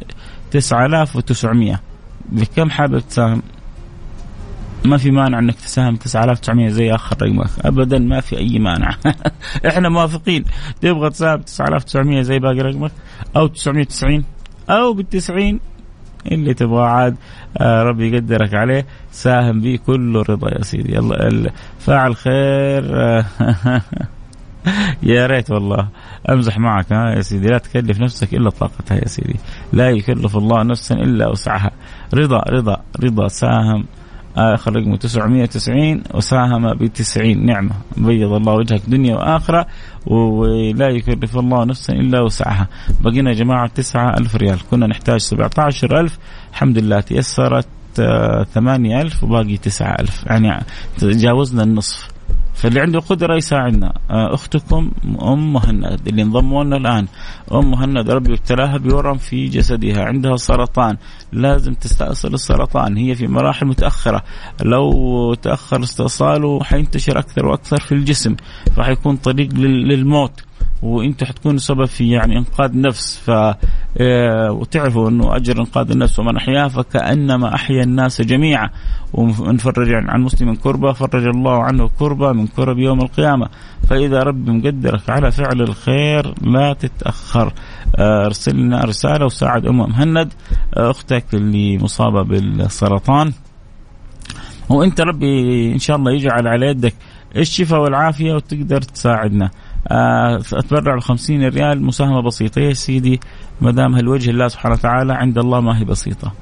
تسعة 0.51 0.85
آلاف 0.85 1.15
وتسعمية. 1.15 1.81
بكم 2.29 2.69
حابب 2.69 2.99
تساهم؟ 2.99 3.41
ما 4.85 4.97
في 4.97 5.11
مانع 5.11 5.39
إنك 5.39 5.55
تساهم 5.55 5.95
9900 5.95 6.69
زي 6.69 6.95
آخر 6.95 7.15
رقمك. 7.21 7.49
ابدا 7.61 7.99
ما 7.99 8.19
في 8.21 8.37
أي 8.37 8.59
مانع. 8.59 8.95
إحنا 9.67 9.89
موافقين. 9.89 10.45
تبغى 10.81 11.09
تساهم 11.09 11.41
9900 11.41 12.21
زي 12.21 12.39
باقي 12.39 12.59
رقمك؟ 12.59 12.91
أو 13.35 13.47
990 13.47 14.23
أو 14.69 14.93
بال 14.93 15.09
90 15.09 15.59
اللي 16.31 16.53
تبغاه 16.53 16.87
عاد 16.87 17.15
آه 17.57 17.83
ربي 17.83 18.15
يقدرك 18.15 18.53
عليه. 18.53 18.85
ساهم 19.11 19.61
به 19.61 19.79
كله 19.87 20.21
رضا 20.29 20.49
يا 20.51 20.63
سيدي. 20.63 20.95
يلا 20.95 21.51
فاعل 21.79 22.15
خير 22.15 22.83
آه 23.01 23.25
يا 25.03 25.27
ريت 25.27 25.51
والله. 25.51 25.87
أمزح 26.29 26.57
معك 26.57 26.93
ها 26.93 27.15
يا 27.15 27.21
سيدي. 27.21 27.47
لا 27.47 27.57
تكلف 27.57 27.99
نفسك 27.99 28.33
إلا 28.33 28.49
طاقتها 28.49 28.97
يا 28.97 29.07
سيدي. 29.07 29.35
لا 29.73 29.89
يكلف 29.89 30.37
الله 30.37 30.63
نفسا 30.63 30.95
إلا 30.95 31.27
وسعها. 31.27 31.71
رضا 32.13 32.37
رضا 32.49 32.77
رضا. 33.03 33.27
ساهم 33.27 33.85
آخر 34.37 34.75
رقمه 34.75 34.95
990 34.95 36.03
وساهم 36.13 36.73
ب 36.73 36.85
90 36.85 37.45
نعمة. 37.45 37.71
بيض 37.97 38.31
الله 38.33 38.53
وجهك 38.53 38.81
دنيا 38.87 39.15
وآخرة 39.15 39.65
ولا 40.05 40.89
يكلف 40.89 41.37
الله 41.37 41.65
نفسا 41.65 41.93
إلا 41.93 42.21
وسعها. 42.21 42.67
بقينا 43.01 43.29
يا 43.29 43.35
جماعة 43.35 43.67
9000 43.67 44.35
ريال. 44.35 44.59
كنا 44.71 44.87
نحتاج 44.87 45.19
17000 45.19 46.17
الحمد 46.51 46.77
لله 46.77 46.99
تيسرت 46.99 47.67
8000 48.53 49.23
وباقي 49.23 49.57
9000 49.57 50.23
يعني 50.25 50.63
تجاوزنا 50.97 51.63
النصف. 51.63 52.12
فاللي 52.53 52.79
عنده 52.79 52.99
قدرة 52.99 53.35
يساعدنا. 53.35 53.93
آه، 54.11 54.33
أختكم 54.33 54.91
أم 55.21 55.53
مهند 55.53 56.07
اللي 56.07 56.21
انضموا 56.21 56.63
لنا 56.63 56.77
الآن. 56.77 57.07
أم 57.51 57.71
مهند 57.71 58.09
ربي 58.09 58.33
ابتلاها 58.33 58.77
بورم 58.77 59.17
في 59.17 59.45
جسدها. 59.45 60.03
عندها 60.03 60.35
سرطان. 60.35 60.97
لازم 61.33 61.73
تستأصل 61.73 62.33
السرطان. 62.33 62.97
هي 62.97 63.15
في 63.15 63.27
مراحل 63.27 63.65
متأخرة. 63.65 64.23
لو 64.63 65.33
تأخر 65.33 65.83
استئصاله 65.83 66.63
حينتشر 66.63 67.19
أكثر 67.19 67.45
وأكثر 67.45 67.77
في 67.77 67.91
الجسم. 67.91 68.35
فحيكون 68.75 69.15
طريق 69.15 69.53
للموت. 69.53 70.43
وأنتم 70.83 71.25
حتكونوا 71.25 71.57
سبب 71.57 71.85
في 71.85 72.09
يعني 72.09 72.37
انقاذ 72.37 72.81
نفس. 72.81 73.17
ف 73.25 73.31
آه، 73.97 74.51
وتعرفوا 74.51 75.09
انه 75.09 75.35
اجر 75.35 75.59
انقاذ 75.59 75.91
النفس 75.91 76.19
ومن 76.19 76.37
احياها 76.37 76.67
فكأنما 76.67 77.55
أحيا 77.55 77.83
الناس 77.83 78.21
جميعا. 78.21 78.69
ونفرج 79.13 79.87
عن 79.93 80.21
مسلم 80.21 80.55
كربة 80.55 80.93
فرج 80.93 81.25
الله 81.25 81.63
عنه 81.63 81.89
كربة 81.99 82.31
من 82.31 82.47
كرب 82.47 82.79
يوم 82.79 83.01
القيامة. 83.01 83.49
فإذا 83.89 84.23
ربي 84.23 84.51
مقدرك 84.51 85.09
على 85.09 85.31
فعل 85.31 85.61
الخير 85.61 86.33
لا 86.41 86.73
تتأخر. 86.73 87.53
آه، 87.95 88.25
ارسل 88.25 88.55
لنا 88.55 88.85
رسالة 88.85 89.25
وساعد 89.25 89.65
ام 89.65 89.77
مهند. 89.77 90.33
آه، 90.77 90.91
أختك 90.91 91.25
اللي 91.33 91.77
مصابة 91.77 92.21
بالسرطان. 92.21 93.33
وانت 94.69 95.01
ربي 95.01 95.73
إن 95.73 95.79
شاء 95.79 95.97
الله 95.97 96.11
يجعل 96.11 96.47
على 96.47 96.67
يدك 96.67 96.93
الشفاء 97.37 97.79
والعافية 97.79 98.33
وتقدر 98.33 98.81
تساعدنا. 98.81 99.49
اتبرع 100.53 100.95
ب 100.95 100.99
50 100.99 101.47
ريال 101.47 101.83
مساهمة 101.85 102.21
بسيطة. 102.21 102.61
يا 102.61 102.73
سيدي 102.73 103.19
ما 103.61 103.71
دام 103.71 103.95
هالوجه 103.95 104.29
الله 104.29 104.47
سبحانه 104.47 104.75
وتعالى 104.75 105.13
عند 105.13 105.37
الله 105.37 105.59
ما 105.61 105.79
هي 105.79 105.85
بسيطة. 105.85 106.33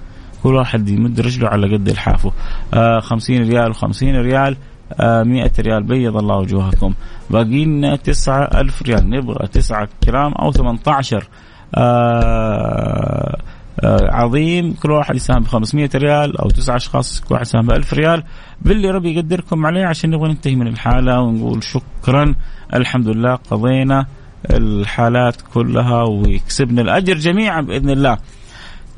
كل 0.43 0.55
واحد 0.55 0.89
يمد 0.89 1.19
رجله 1.19 1.47
على 1.47 1.73
قد 1.73 1.89
الحافة. 1.89 2.31
آه 2.73 2.99
50 2.99 3.37
ريال 3.37 3.75
و50 3.75 4.03
ريال 4.03 4.57
آه 4.99 5.23
مئة 5.23 5.51
ريال. 5.59 5.83
بيض 5.83 6.17
الله 6.17 6.35
وجوهكم. 6.37 6.93
باقي 7.29 7.65
لنا 7.65 7.95
تسعة 7.95 8.43
ألف 8.43 8.81
ريال. 8.81 9.09
نبغى 9.09 9.47
تسعة 9.47 9.89
كرام 10.03 10.31
أو 10.33 10.51
18 10.51 11.27
آه 11.75 13.37
آه 13.83 14.11
عظيم. 14.11 14.73
كل 14.73 14.91
واحد 14.91 15.15
يساهم 15.15 15.43
ب 15.43 15.47
500 15.47 15.89
ريال 15.95 16.37
أو 16.37 16.49
تسعة 16.49 16.75
أشخاص 16.75 17.21
كل 17.21 17.33
واحد 17.33 17.45
يساهم 17.45 17.67
ب 17.67 17.71
1000 17.71 17.93
ريال. 17.93 18.23
باللي 18.61 18.91
ربي 18.91 19.15
يقدركم 19.15 19.65
عليه 19.65 19.85
عشان 19.85 20.09
نبغى 20.09 20.29
ننتهي 20.29 20.55
من 20.55 20.67
الحالة 20.67 21.19
ونقول 21.19 21.63
شكرا. 21.63 22.35
الحمد 22.73 23.07
لله 23.07 23.35
قضينا 23.35 24.05
الحالات 24.49 25.35
كلها 25.53 26.03
ويكسبنا 26.03 26.81
الأجر 26.81 27.13
جميعا 27.17 27.61
بإذن 27.61 27.89
الله. 27.89 28.17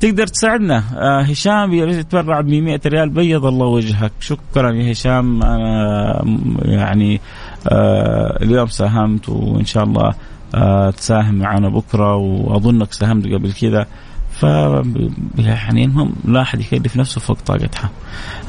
تقدر 0.00 0.26
تساعدنا؟ 0.26 0.82
آه 0.96 1.22
هشام 1.22 1.72
يتبرع 1.72 2.40
ب 2.40 2.48
100 2.48 2.80
ريال 2.86 3.10
بيض 3.10 3.46
الله 3.46 3.66
وجهك. 3.66 4.12
شكرا 4.20 4.72
يا 4.72 4.92
هشام. 4.92 5.42
آه 5.42 6.24
يعني 6.62 7.20
آه 7.68 8.42
اليوم 8.42 8.66
ساهمت 8.66 9.28
وإن 9.28 9.64
شاء 9.64 9.84
الله 9.84 10.14
آه 10.54 10.90
تساهم 10.90 11.34
معنا 11.34 11.68
بكرة 11.68 12.16
وأظنك 12.16 12.92
ساهمت 12.92 13.26
قبل 13.26 13.52
كذا. 13.52 13.86
ف 14.30 14.42
يعني 15.38 15.84
المهم 15.84 16.12
لا 16.24 16.42
أحد 16.42 16.60
يكلف 16.60 16.96
نفسه 16.96 17.20
فوق 17.20 17.38
طاقتها. 17.46 17.90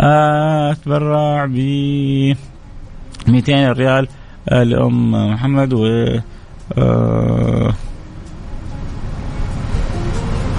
آه 0.02 0.72
أتبرع 0.72 1.46
ب 1.46 1.58
200 3.28 3.72
ريال. 3.72 4.08
آه 4.50 4.64
لام 4.64 5.12
محمد 5.34 5.74
و 5.74 5.86
آه 6.78 7.74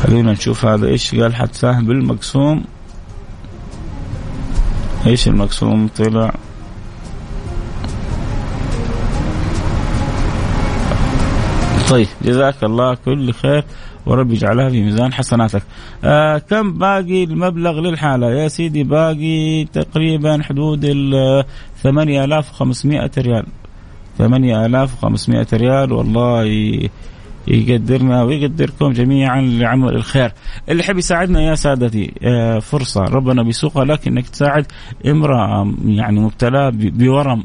خلينا 0.03 0.33
نشوف 0.33 0.65
هذا 0.65 0.87
إيش 0.87 1.15
قال 1.15 1.35
حتساهم 1.35 1.87
بالمقسوم. 1.87 2.65
إيش 5.07 5.29
المقسوم؟ 5.29 5.89
طلع. 5.89 6.35
طيب 11.91 12.09
جزاك 12.23 12.65
الله 12.65 12.95
كل 12.95 13.33
خير 13.33 13.65
ورب 14.07 14.33
يجعلها 14.33 14.69
في 14.71 14.83
ميزان 14.83 15.13
حسناتك. 15.13 15.63
آه 16.05 16.39
كم 16.39 16.79
باقي 16.79 17.25
المبلغ 17.25 17.81
للحالة؟ 17.81 18.31
يا 18.31 18.49
سيدي 18.49 18.85
باقي 18.85 19.65
تقريبا 19.65 20.43
حدود 20.43 20.85
ال 20.85 21.45
8500 21.83 23.11
ريال. 23.19 23.47
8500 24.19 25.47
ريال 25.53 25.93
والله 25.93 26.45
يقدرنا 27.49 28.23
ويقدركم 28.23 28.93
جميعا 28.93 29.41
لعمل 29.41 29.95
الخير. 29.95 30.33
اللي 30.69 30.83
يحب 30.83 30.99
يساعدنا 30.99 31.43
يا 31.43 31.55
سادتي 31.55 32.13
آه 32.23 32.59
فرصة 32.59 33.05
ربنا 33.05 33.43
بيسوقها 33.43 33.85
لك 33.85 34.09
إنك 34.09 34.29
تساعد 34.29 34.67
امرأة 35.07 35.75
يعني 35.85 36.21
مبتلاة 36.21 36.73
بورم. 36.75 37.45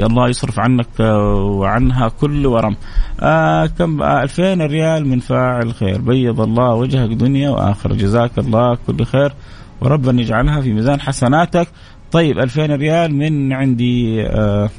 الله 0.00 0.28
يصرف 0.28 0.60
عنك 0.60 1.00
وعنها 1.00 2.08
كل 2.08 2.46
ورم. 2.46 2.76
آه 3.20 3.66
كم 3.66 4.02
آه 4.02 4.22
2000 4.22 4.66
ريال 4.66 5.08
من 5.08 5.18
فاعل 5.18 5.74
خير. 5.74 6.00
بيض 6.00 6.40
الله 6.40 6.74
وجهك 6.74 7.10
دنيا 7.10 7.50
واخره 7.50 7.94
جزاك 7.94 8.38
الله 8.38 8.78
كل 8.86 9.04
خير. 9.04 9.32
وربنا 9.80 10.20
يجعلها 10.20 10.60
في 10.60 10.72
ميزان 10.72 11.00
حسناتك. 11.00 11.68
طيب 12.12 12.38
2000 12.38 12.66
ريال 12.66 13.14
من 13.14 13.52
عندي 13.52 14.26
آه 14.26 14.70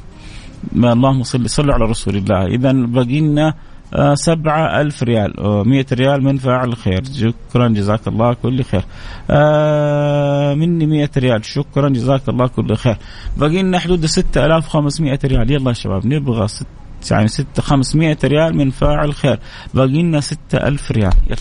اللهم 0.76 1.22
صل 1.22 1.50
صلوا 1.50 1.74
على 1.74 1.84
رسول 1.84 2.16
الله. 2.16 2.46
اذا 2.46 2.72
باقي 2.72 3.20
لنا 3.20 3.54
آه 3.94 4.14
سبعة 4.14 4.80
ألف 4.80 5.02
ريال 5.02 5.32
مئة 5.66 5.86
ريال 5.92 6.24
من 6.24 6.36
فاعل 6.36 6.76
خير 6.76 7.02
شكرا 7.04 7.68
جزاك 7.68 8.08
الله 8.08 8.34
كل 8.34 8.64
خير. 8.64 8.84
آه 9.30 10.54
مني 10.54 10.86
مئة 10.86 11.10
ريال. 11.16 11.44
شكرا 11.44 11.88
جزاك 11.88 12.28
الله 12.28 12.46
كل 12.46 12.76
خير. 12.76 12.96
باقي 13.36 13.62
لنا 13.62 13.78
حدود 13.78 14.06
ستة 14.06 14.46
ألاف 14.46 14.68
خمسمائة 14.68 15.18
ريال. 15.24 15.50
يلا 15.50 15.68
يا 15.68 15.74
شباب 15.74 16.06
نبغى 16.06 16.48
ست 16.48 16.66
يعني 17.10 17.28
ستة 17.28 17.62
خمسمائة 17.62 18.18
ريال 18.24 18.56
من 18.56 18.70
فاعل 18.70 19.14
خير 19.14 19.38
باقي 19.74 20.02
لنا 20.02 20.20
ستة 20.20 20.58
ألف 20.58 20.90
ريال. 20.90 21.12
يلا 21.26 21.36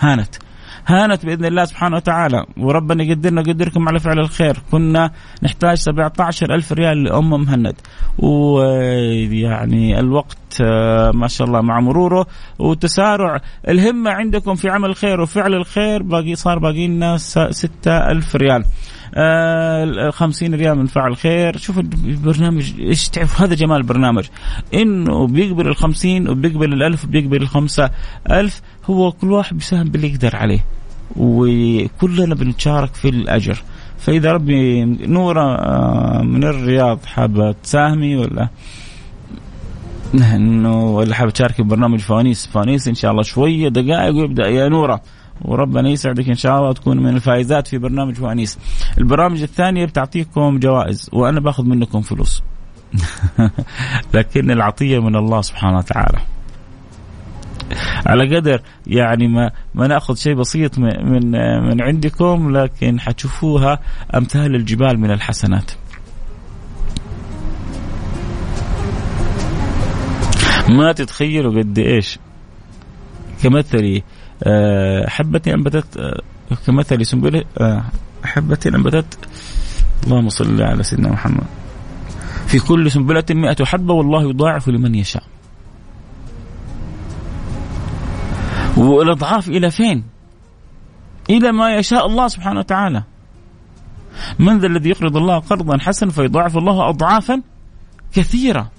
هانت. 0.00 0.34
هانت 0.86 1.26
بإذن 1.26 1.44
الله 1.44 1.64
سبحانه 1.64 1.96
وتعالى. 1.96 2.44
وربنا 2.56 3.04
يقدرنا 3.04 3.40
ويقدركم 3.40 3.88
على 3.88 3.98
فعل 4.00 4.18
الخير. 4.18 4.56
كنا 4.70 5.10
نحتاج 5.42 5.76
17 5.76 6.54
ألف 6.54 6.72
ريال 6.72 7.04
لأم 7.04 7.30
مهند. 7.30 7.74
ويعني 8.18 10.00
الوقت 10.00 10.62
ما 11.14 11.28
شاء 11.28 11.46
الله 11.46 11.60
مع 11.60 11.80
مروره. 11.80 12.26
وتسارع 12.58 13.40
الهمة 13.68 14.10
عندكم 14.10 14.54
في 14.54 14.68
عمل 14.68 14.88
الخير 14.88 15.20
وفعل 15.20 15.54
الخير. 15.54 16.02
باقي 16.02 16.34
صار 16.34 16.58
باقي 16.58 16.86
لنا 16.86 17.16
6 17.16 17.88
ألف 17.88 18.36
ريال. 18.36 18.64
آه 19.16 20.10
50 20.10 20.54
ريال 20.54 20.78
من 20.78 20.86
فعل 20.86 21.16
خير. 21.16 21.56
شوف 21.56 21.78
البرنامج 21.78 22.80
إيش 22.80 23.08
تعرف؟ 23.08 23.42
هذا 23.42 23.54
جمال 23.54 23.76
البرنامج. 23.76 24.24
إنه 24.74 25.26
بيقبل 25.26 25.68
ال 25.68 25.76
50 25.76 26.28
وبيقبل 26.28 26.72
الألف 26.72 27.04
وبيقبل 27.04 27.42
الخمسة 27.42 27.90
ألف 28.30 28.62
هو 28.84 29.12
كل 29.12 29.32
واحد 29.32 29.56
بيساهم 29.56 29.88
باللي 29.88 30.12
يقدر 30.12 30.36
عليه. 30.36 30.64
وكلنا 31.16 32.34
بنتشارك 32.34 32.94
في 32.94 33.08
الأجر. 33.08 33.62
فإذا 33.98 34.32
ربي 34.32 34.84
نورة 34.84 35.56
من 36.22 36.44
الرياض 36.44 37.04
حابة 37.04 37.52
تساهمي 37.52 38.16
ولا؟ 38.16 38.48
انه 40.14 40.84
ولا 40.86 41.14
حابة 41.14 41.30
تشاركي 41.30 41.62
ببرنامج 41.62 41.98
فوانيس؟ 41.98 42.46
فوانيس 42.46 42.88
إن 42.88 42.94
شاء 42.94 43.10
الله 43.10 43.22
شوية 43.22 43.68
دقائق 43.68 44.14
ويبدأ. 44.14 44.46
يا 44.48 44.68
نورة 44.68 45.00
وربنا 45.42 45.88
يسعدك 45.88 46.28
إن 46.28 46.34
شاء 46.34 46.58
الله 46.58 46.72
تكون 46.72 47.02
من 47.02 47.14
الفائزات 47.14 47.68
في 47.68 47.78
برنامج 47.78 48.14
فوانيس. 48.14 48.58
البرامج 48.98 49.42
الثانية 49.42 49.84
بتعطيكم 49.84 50.58
جوائز 50.58 51.10
وأنا 51.12 51.40
باخذ 51.40 51.64
منكم 51.64 52.00
فلوس. 52.00 52.42
لكن 54.14 54.50
العطية 54.50 54.98
من 54.98 55.16
الله 55.16 55.40
سبحانه 55.40 55.76
وتعالى. 55.78 56.18
على 58.06 58.36
قدر 58.36 58.60
يعني 58.86 59.28
ما 59.28 59.50
ما 59.74 59.86
نأخذ 59.86 60.14
شيء 60.14 60.34
بسيط 60.34 60.78
من 60.78 61.30
من 61.68 61.82
عندكم 61.82 62.56
لكن 62.56 63.00
حتشوفوها 63.00 63.78
أمثال 64.14 64.54
الجبال 64.54 65.00
من 65.00 65.10
الحسنات. 65.10 65.70
ما 70.68 70.92
تتخيلوا 70.92 71.58
قد 71.58 71.78
إيش 71.78 72.18
كمثلي 73.42 74.02
حبة 75.08 75.40
أنبتت 75.48 76.20
كمثل 76.66 77.06
سنبلة 77.06 77.44
حبة 78.24 78.58
أنبتت 78.66 79.18
اللهم 80.04 80.28
صل 80.28 80.62
على 80.62 80.82
سيدنا 80.82 81.08
محمد. 81.08 81.46
في 82.46 82.58
كل 82.58 82.90
سنبلة 82.90 83.24
مئة 83.30 83.64
حبة 83.64 83.94
والله 83.94 84.30
يضاعف 84.30 84.68
لمن 84.68 84.94
يشاء. 84.94 85.22
والأضعاف 88.76 89.48
إلى 89.48 89.70
فين؟ 89.70 90.04
إلى 91.30 91.52
ما 91.52 91.76
يشاء 91.76 92.06
الله 92.06 92.28
سبحانه 92.28 92.60
وتعالى. 92.60 93.02
من 94.38 94.58
ذا 94.58 94.66
الذي 94.66 94.90
يقرض 94.90 95.16
الله 95.16 95.38
قرضا 95.38 95.78
حسنا 95.78 96.10
فيضاعف 96.10 96.56
الله 96.56 96.88
أضعافا 96.88 97.42
كثيرة. 98.12 98.70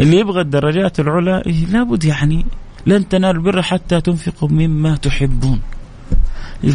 اللي 0.00 0.18
يبغى 0.18 0.40
الدرجات 0.40 1.00
العلى 1.00 1.42
لابد 1.70 2.04
يعني 2.04 2.46
لن 2.88 3.08
تنالوا 3.08 3.42
البر 3.42 3.62
حتى 3.62 4.00
تنفقوا 4.00 4.48
مما 4.48 4.96
تحبون. 4.96 5.60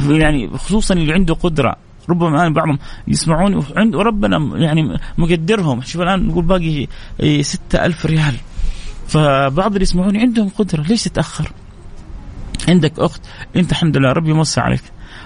يعني 0.10 0.58
خصوصا 0.58 0.93
اللي 0.93 1.13
عنده 1.13 1.34
قدرة. 1.34 1.76
ربما 2.10 2.41
الآن 2.41 2.54
بعضهم 2.54 2.80
يسمعون 3.08 3.56
وعنده 3.56 4.02
ربنا 4.02 4.58
يعني 4.58 4.99
مقدرهم. 5.17 5.82
شوف 5.82 6.02
الآن 6.02 6.28
نقول 6.28 6.45
باقي 6.45 6.88
ستة 7.43 7.86
ألف 7.86 8.06
ريال. 8.06 8.36
فبعض 9.08 9.71
اللي 9.71 9.82
يسمعوني 9.82 10.19
عندهم 10.19 10.49
قدرة. 10.49 10.82
ليش 10.82 11.04
تتأخر؟ 11.04 11.52
عندك 12.67 12.99
أخت 12.99 13.21
أنت 13.56 13.71
الحمد 13.71 13.97
لله 13.97 14.12
ربي 14.12 14.34
موسع 14.34 14.62
عليك. 14.62 14.84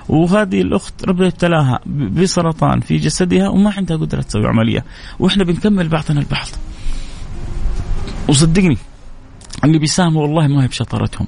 وهذه 0.10 0.62
الأخت 0.62 1.06
ربي 1.06 1.28
ابتلاها 1.28 1.80
بسرطان 1.86 2.80
في 2.80 2.98
جسدها 2.98 3.50
وما 3.50 3.74
عندها 3.78 3.98
قدرة 3.98 4.22
تسوي 4.22 4.48
عملية. 4.48 4.86
وإحنا 5.20 5.44
بنكمل 5.44 5.88
بعضنا 5.88 6.20
البعض. 6.20 6.48
وصدقني 8.28 8.78
اللي 9.64 9.80
بيساهموا 9.80 10.22
والله 10.22 10.48
ما 10.48 10.64
هي 10.64 10.68
بشطارتهم. 10.68 11.28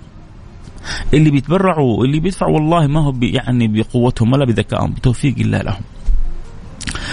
اللي 1.13 1.31
بيتبرعوا 1.31 2.05
اللي 2.05 2.19
بيدفعوا 2.19 2.53
والله 2.53 2.87
ما 2.87 2.99
هو 2.99 3.13
يعني 3.21 3.67
بقوتهم 3.67 4.33
ولا 4.33 4.45
بذكائهم 4.45 4.91
بتوفيق 4.91 5.35
الله 5.39 5.61
لهم. 5.61 5.81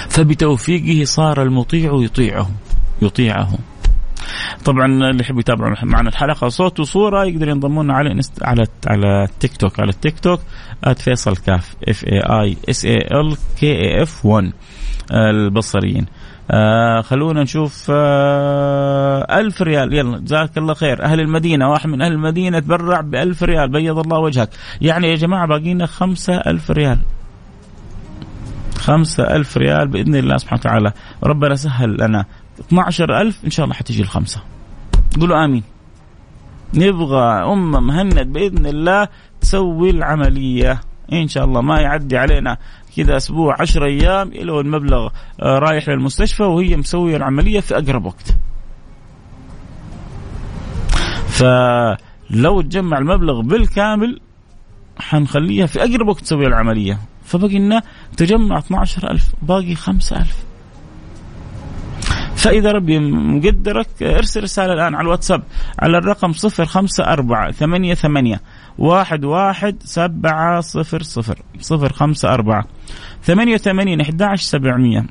فبتوفيقه 0.09 1.05
صار 1.05 1.43
المطيع 1.43 1.91
يطيعه 1.95 2.51
يطيعه 3.03 3.59
طبعا 4.65 4.87
اللي 4.87 5.21
يحب 5.21 5.39
يتابع 5.39 5.75
معنا 5.83 6.09
الحلقة 6.09 6.49
صوت 6.49 6.81
وصورة 6.81 7.25
يقدر 7.25 7.49
ينضمون 7.49 7.91
على 7.91 8.15
نست... 8.15 8.43
على 8.43 8.67
على 8.87 9.25
التيك 9.25 9.57
توك 9.57 9.81
على 9.81 9.91
التيك 9.91 10.21
توك 10.21 10.41
فيصل 10.97 11.37
كاف 11.37 11.77
F 11.89 12.05
A 12.05 12.21
I 12.21 12.57
S 12.71 12.85
A 12.85 12.97
L 12.97 13.37
K 13.61 14.03
F 14.03 14.27
1 14.27 14.53
البصريين. 15.13 16.07
آه 16.51 17.01
خلونا 17.01 17.43
نشوف 17.43 17.87
آه 17.91 19.41
ألف 19.41 19.63
ريال. 19.63 19.93
يلا 19.93 20.19
جزاك 20.19 20.59
الله 20.59 20.75
خير. 20.75 21.03
أهل 21.03 21.21
المدينة 21.21 21.71
واحد 21.71 21.89
من 21.89 22.03
أهل 22.03 22.13
المدينة 22.13 22.59
تبرع 22.59 23.01
بألف 23.01 23.43
ريال. 23.43 23.69
بيض 23.69 23.99
الله 23.99 24.19
وجهك. 24.19 24.49
يعني 24.81 25.11
يا 25.11 25.15
جماعة 25.17 25.47
باقينا 25.47 25.87
خمسة 25.87 26.35
ألف 26.35 26.71
ريال. 26.71 26.99
خمسة 28.79 29.37
ألف 29.37 29.57
ريال 29.57 29.89
بإذن 29.89 30.15
الله 30.15 30.37
سبحانه 30.37 30.61
وتعالى. 30.61 30.93
ربنا 31.25 31.55
سهل 31.55 31.97
لنا. 32.01 32.25
12 32.61 33.21
ألف 33.21 33.45
إن 33.45 33.51
شاء 33.51 33.65
الله 33.65 33.77
حتجي 33.77 34.03
الخمسة. 34.03 34.41
قولوا 35.21 35.45
آمين. 35.45 35.63
نبغى 36.75 37.23
أم 37.53 37.87
مهند 37.87 38.33
بإذن 38.33 38.67
الله 38.67 39.09
تسوي 39.41 39.91
العملية. 39.91 40.81
إن 41.13 41.29
شاء 41.29 41.45
الله 41.45 41.61
ما 41.61 41.81
يعدي 41.81 42.17
علينا. 42.19 42.57
كذا 42.97 43.17
أسبوع 43.17 43.57
عشر 43.61 43.85
أيام 43.85 44.29
إلى 44.29 44.61
المبلغ 44.61 45.09
آه، 45.43 45.59
رايح 45.59 45.89
للمستشفى 45.89 46.43
وهي 46.43 46.77
مسوية 46.77 47.17
العملية 47.17 47.61
في 47.61 47.79
أقرب 47.79 48.05
وقت. 48.07 48.37
فلو 51.29 52.61
تجمع 52.61 52.99
المبلغ 52.99 53.41
بالكامل 53.41 54.21
حنخليها 54.99 55.67
في 55.67 55.81
أقرب 55.85 56.09
وقت 56.09 56.21
تسوي 56.21 56.47
العملية. 56.47 56.99
فبقي 57.25 57.59
لنا 57.59 57.83
تجمع 58.17 58.59
12000 58.59 59.33
باقي 59.43 59.75
5000 59.75 60.47
فإذا 62.37 62.73
ربي 62.73 62.99
مقدرك 62.99 64.03
ارسل 64.03 64.43
رسالة 64.43 64.73
الآن 64.73 64.95
على 64.95 65.05
الواتساب 65.05 65.43
على 65.79 65.99
الرقم 65.99 66.33
صفر 66.33 66.65
خمسة 66.65 67.05
أربعة 67.05 67.51
ثمانية 67.51 67.95
ثمانية 67.95 68.41
واحد 68.79 69.25
واحد 69.25 69.77
سبعة 69.85 70.61
صفر 70.61 71.03
صفر. 71.03 71.39
صفر 71.61 71.93
خمسة 71.93 72.35
أربعة. 72.35 72.65
ثمانية 73.25 73.55
وثمانين 73.55 74.01
أحد 74.01 74.23
سبعمية. 74.35 75.07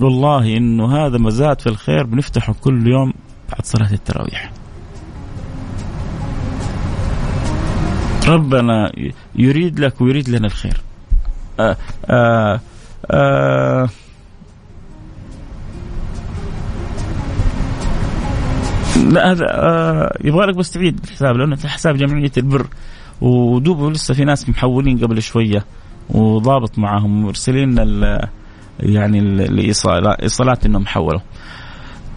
والله 0.00 0.56
إنه 0.56 0.96
هذا 0.96 1.18
مزاد 1.18 1.60
في 1.60 1.66
الخير 1.66 2.02
بنفتحه 2.02 2.54
كل 2.60 2.86
يوم 2.86 3.12
بعد 3.52 3.66
صلاة 3.66 3.92
التراويح. 3.92 4.52
ربنا 8.28 8.92
يريد 9.34 9.80
لك 9.80 10.00
ويريد 10.00 10.28
لنا 10.28 10.46
الخير. 10.46 10.80
آآ 11.60 11.76
آآ 12.06 12.60
آآ 13.10 13.88
لا 19.10 19.32
هذا 19.32 19.46
آه 19.48 20.16
يبغى 20.24 20.46
لك 20.46 20.54
بس 20.54 20.70
تعيد 20.70 21.00
الحساب 21.04 21.36
لأنه 21.36 21.56
حساب 21.56 21.96
جمعية 21.96 22.32
البر. 22.36 22.66
ودوب 23.20 23.90
لسه 23.90 24.14
في 24.14 24.24
ناس 24.24 24.48
محولين 24.48 24.98
قبل 24.98 25.22
شوية 25.22 25.64
وضابط 26.10 26.78
معهم 26.78 27.22
مرسلين 27.22 27.78
يعني 28.80 29.18
الإيصالات 29.18 30.66
إنهم 30.66 30.86
حولوا. 30.86 31.20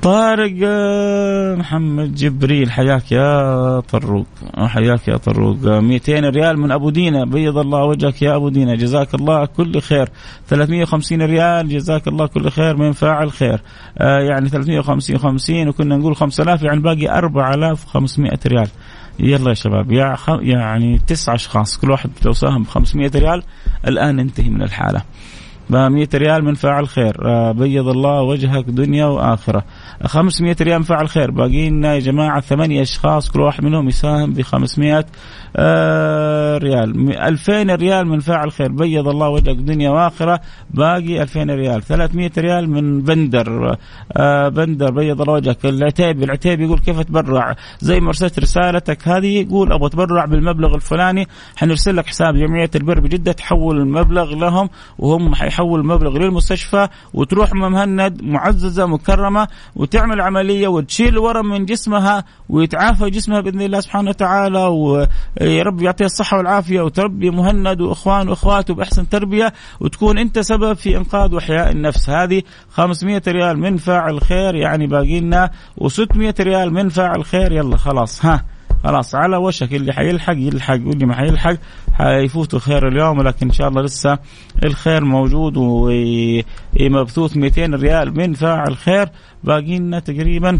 طارق 0.02 0.54
آه، 0.63 1.56
محمد 1.56 2.16
جبريل 2.16 2.72
حياك 2.72 3.12
يا 3.12 3.80
طروق. 3.80 4.26
حياك 4.58 5.08
يا 5.08 5.18
طروق. 5.18 5.58
200 5.66 6.30
ريال 6.30 6.60
من 6.60 6.72
أبو 6.72 6.89
دينا. 6.89 7.26
بيض 7.26 7.58
الله 7.58 7.84
وجهك 7.86 8.22
يا 8.22 8.36
أبو 8.36 8.50
دينا. 8.50 8.76
جزاك 8.76 9.16
الله 9.16 9.46
كل 9.46 9.82
خير. 9.82 10.10
350 10.48 11.22
ريال. 11.22 11.70
جزاك 11.70 12.08
الله 12.08 12.28
كل 12.28 12.50
خير 12.52 12.78
من 12.78 12.92
فاعل 12.92 13.32
خير. 13.32 13.62
آه 13.98 14.20
يعني 14.20 14.50
350 14.50 15.18
50 15.18 15.68
وكنا 15.68 15.98
نقول 15.98 16.16
5000 16.16 16.63
يعني 16.63 16.80
باقي 16.80 17.18
4500 17.18 18.39
ريال. 18.48 18.68
يلا 19.19 19.49
يا 19.49 19.54
شباب 19.54 19.91
يا 19.91 20.15
خ... 20.15 20.30
يعني 20.41 20.99
تسع 21.08 21.34
أشخاص 21.36 21.78
كل 21.78 21.91
واحد 21.91 22.10
لو 22.26 22.34
ساهم 22.34 22.63
ب 22.63 22.67
500 22.67 23.12
ريال 23.15 23.43
الآن 23.88 24.15
ننتهي 24.15 24.49
من 24.49 24.62
الحالة. 24.62 25.02
100 25.69 26.08
ريال 26.13 26.45
من 26.45 26.54
فاعل 26.54 26.88
خير 26.88 27.28
آه، 27.28 27.52
بيض 27.52 27.88
الله 27.88 28.21
وجهك 28.21 28.65
دنيا 28.65 29.06
وآخرة. 29.06 29.63
500 30.06 30.56
ريال 30.62 30.78
من 30.78 30.84
فاعل 30.84 31.10
خير. 31.10 31.32
باقي 31.32 31.69
لنا 31.69 31.93
يا 31.93 32.00
جماعة 32.00 32.41
ثمانية 32.41 32.82
أشخاص 32.82 33.32
كل 33.32 33.41
واحد 33.41 33.63
منهم 33.63 33.88
يساهم 33.88 34.34
ب 34.34 34.41
500 34.41 35.06
آه، 35.56 36.58
ريال. 36.58 37.17
2000 37.22 37.76
ريال 37.76 38.08
من 38.08 38.19
فاعل 38.19 38.52
خير. 38.52 38.72
بيض 38.72 39.08
الله 39.08 39.30
وجهك 39.30 39.56
دنيا 39.56 39.89
وآخرة. 39.89 40.39
باقي 40.69 41.22
2000 41.22 41.50
ريال. 41.50 41.84
300 41.84 42.32
ريال 42.38 42.69
من 42.69 43.02
بندر. 43.02 43.78
آه، 44.17 44.50
بندر 44.50 44.91
بيض 44.91 45.22
الله 45.22 45.34
وجهك. 45.34 45.65
العتيبي 45.65 46.26
العتيبي 46.26 46.63
يقول 46.63 46.80
كيف 46.80 47.00
اتبرع 47.00 47.56
زي 47.80 48.00
ما 48.00 48.08
أرسلت 48.08 48.39
رسالتك 48.39 49.08
هذه 49.08 49.41
يقول 49.41 49.74
أبغى 49.74 49.88
اتبرع 49.88 50.26
بالمبلغ 50.26 50.76
الفلاني. 50.76 51.28
حنرسل 51.56 51.96
لك 51.96 52.08
حساب 52.08 52.36
جمعية 52.36 52.69
البر 52.76 53.00
بجدة 53.00 53.32
تحول 53.32 53.78
المبلغ 53.78 54.36
لهم 54.36 54.69
وهم 54.98 55.36
حيحول 55.36 55.80
المبلغ 55.80 56.17
للمستشفى 56.17 56.88
وتروح 57.13 57.54
مهند 57.54 58.24
معززة 58.24 58.86
مكرمة. 58.86 59.48
وتعمل 59.75 60.21
عملية 60.21 60.67
وتشيل 60.67 61.17
ورم 61.17 61.49
من 61.49 61.65
جسمها 61.65 62.23
ويتعافى 62.49 63.09
جسمها 63.09 63.41
بإذن 63.41 63.62
الله 63.62 63.79
سبحانه 63.79 64.09
وتعالى 64.09 64.65
ويا 64.65 65.63
رب 65.63 65.81
يعطيها 65.81 66.05
الصحة 66.05 66.38
والعافية 66.38 66.81
وتربي 66.81 67.29
مهند 67.29 67.81
وإخوان 67.81 68.29
واخواته 68.29 68.73
بأحسن 68.73 69.09
تربية 69.09 69.53
وتكون 69.79 70.17
أنت 70.17 70.39
سبب 70.39 70.73
في 70.73 70.97
إنقاذ 70.97 71.36
وإحياء 71.36 71.71
النفس. 71.71 72.09
هذه 72.09 72.41
500 72.69 73.21
ريال 73.27 73.59
من 73.59 73.77
فاعل 73.77 74.21
خير 74.21 74.55
يعني 74.55 74.88
باقي 74.88 75.19
لنا 75.19 75.51
و600 75.81 76.41
ريال 76.41 76.73
من 76.73 76.89
فاعل 76.89 77.25
خير. 77.25 77.51
يلا 77.51 77.77
خلاص 77.77 78.25
ها. 78.25 78.53
خلاص 78.84 79.15
على 79.15 79.38
وشك 79.38 79.74
اللي 79.74 79.93
حيلحق 79.93 80.36
يلحق 80.38 80.80
واللي 80.86 81.06
ما 81.06 81.15
حيلحق 81.15 81.56
حيفوتوا 81.93 82.60
خير 82.60 82.88
اليوم 82.88 83.19
ولكن 83.19 83.48
إن 83.48 83.54
شاء 83.54 83.67
الله 83.67 83.82
لسه 83.82 84.17
الخير 84.63 85.06
موجود 85.06 85.54
ومبثوث 85.58 87.38
200 87.38 87.65
ريال 87.65 88.17
من 88.17 88.34
فاعل 88.34 88.78
خير 88.78 89.10
باقي 89.43 89.80
لنا 89.80 90.00
تقريبا 90.00 90.60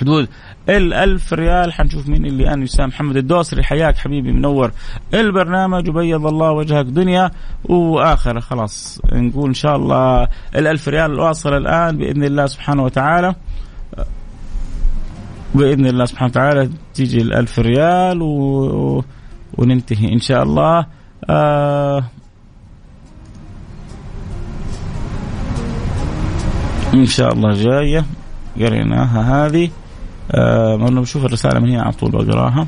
حدود 0.00 0.28
ال 0.68 0.94
1000 0.94 1.32
ريال. 1.32 1.72
حنشوف 1.72 2.08
مين 2.08 2.26
اللي 2.26 2.48
أنا 2.48 2.64
يسام 2.64 2.88
محمد 2.88 3.16
الدوسري. 3.16 3.62
حياك 3.62 3.96
حبيبي 3.96 4.32
منور 4.32 4.70
البرنامج 5.14 5.88
وبيض 5.88 6.26
الله 6.26 6.50
وجهك 6.50 6.84
دنيا 6.84 7.30
وآخرة. 7.64 8.40
خلاص 8.40 9.00
نقول 9.12 9.48
إن 9.48 9.54
شاء 9.54 9.76
الله 9.76 10.22
ال 10.56 10.66
1000 10.66 10.88
ريال 10.88 11.20
واصل 11.20 11.56
الآن 11.56 11.96
بإذن 11.98 12.24
الله 12.24 12.46
سبحانه 12.46 12.84
وتعالى. 12.84 13.34
بإذن 15.54 15.86
الله 15.86 16.04
سبحانه 16.04 16.30
وتعالى 16.30 16.70
تيجي 16.94 17.20
الألف 17.22 17.58
ريال 17.58 18.22
و... 18.22 19.04
وننتهي 19.58 20.12
إن 20.12 20.20
شاء 20.20 20.42
الله. 20.42 20.86
آه 21.30 22.04
إن 26.94 27.06
شاء 27.06 27.32
الله 27.32 27.50
جاية. 27.54 28.04
قريناها 28.60 29.46
هذه. 29.46 29.70
آه 30.32 30.76
بشوف 31.00 31.24
الرسالة 31.24 31.60
من 31.60 31.70
هنا 31.70 31.82
على 31.82 31.92
طول 31.92 32.10
بقراها 32.10 32.66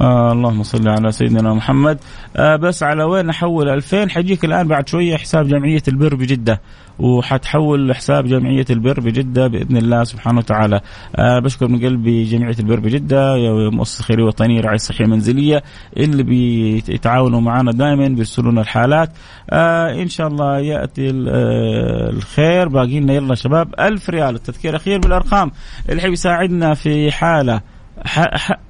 آه 0.00 0.32
اللهم 0.32 0.62
صل 0.62 0.88
على 0.88 1.12
سيدنا 1.12 1.54
محمد. 1.54 1.98
آه 2.36 2.56
بس 2.56 2.82
على 2.82 3.04
وين 3.04 3.30
أحول 3.30 3.68
2000 3.68 4.08
حجيك 4.08 4.44
الآن 4.44 4.68
بعد 4.68 4.88
شوية 4.88 5.16
حساب 5.16 5.48
جمعية 5.48 5.82
البر 5.88 6.14
بجدة. 6.14 6.60
وحتحول 6.98 7.88
لحساب 7.88 8.26
جمعية 8.26 8.64
البر 8.70 9.00
بجدة 9.00 9.46
بإذن 9.46 9.76
الله 9.76 10.04
سبحانه 10.04 10.38
وتعالى. 10.38 10.80
آه 11.16 11.38
بشكر 11.38 11.68
من 11.68 11.84
قلبي 11.84 12.24
جمعية 12.24 12.56
البر 12.58 12.80
بجدة 12.80 13.36
مؤسسه 13.70 14.04
خيريه 14.04 14.24
وطنيه 14.24 14.60
رعايه 14.60 14.76
صحيه 14.78 15.06
منزلية 15.06 15.62
اللي 15.96 16.22
بيتعاونوا 16.22 17.40
معنا 17.40 17.72
دائما 17.72 18.08
بيرسلوا 18.08 18.52
الحالات. 18.52 19.10
آه 19.50 20.02
إن 20.02 20.08
شاء 20.08 20.26
الله 20.28 20.58
يأتي 20.58 21.10
آه، 21.10 22.10
الخير. 22.10 22.68
باقي 22.68 23.00
لنا 23.00 23.12
يلا 23.12 23.34
شباب 23.34 23.74
ألف 23.80 24.10
ريال. 24.10 24.34
التذكير 24.34 24.70
الأخير 24.70 24.98
بالأرقام. 24.98 25.50
اللي 25.88 26.02
حيساعدنا 26.02 26.38
يساعدنا 26.38 26.74
في 26.74 27.12
حالة 27.12 27.60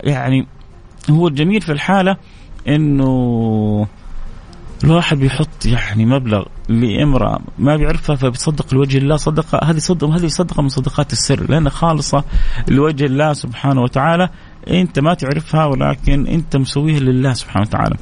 يعني 0.04 0.46
هو 1.10 1.28
الجميل 1.28 1.60
في 1.60 1.72
الحالة 1.72 2.16
إنه 2.68 3.86
الواحد 4.84 5.18
بيحط 5.18 5.66
يعني 5.66 6.06
مبلغ 6.06 6.44
لامرأة 6.68 7.38
ما 7.58 7.76
بيعرفها 7.76 8.16
فبيتصدق 8.16 8.74
لوجه 8.74 8.98
الله 8.98 9.16
صدقه 9.16 9.60
هذه 9.70 9.78
صدقه 9.78 10.16
هذه 10.16 10.26
صدقة 10.26 10.62
من 10.62 10.68
صدقات 10.68 11.12
السر 11.12 11.50
لأنها 11.50 11.70
خالصة 11.70 12.24
لوجه 12.68 13.04
الله 13.04 13.32
سبحانه 13.32 13.82
وتعالى. 13.82 14.28
أنت 14.70 14.98
ما 14.98 15.14
تعرفها 15.14 15.64
ولكن 15.64 16.26
أنت 16.26 16.56
مسويها 16.56 17.00
لله 17.00 17.32
سبحانه 17.32 17.66
وتعالى. 17.68 17.96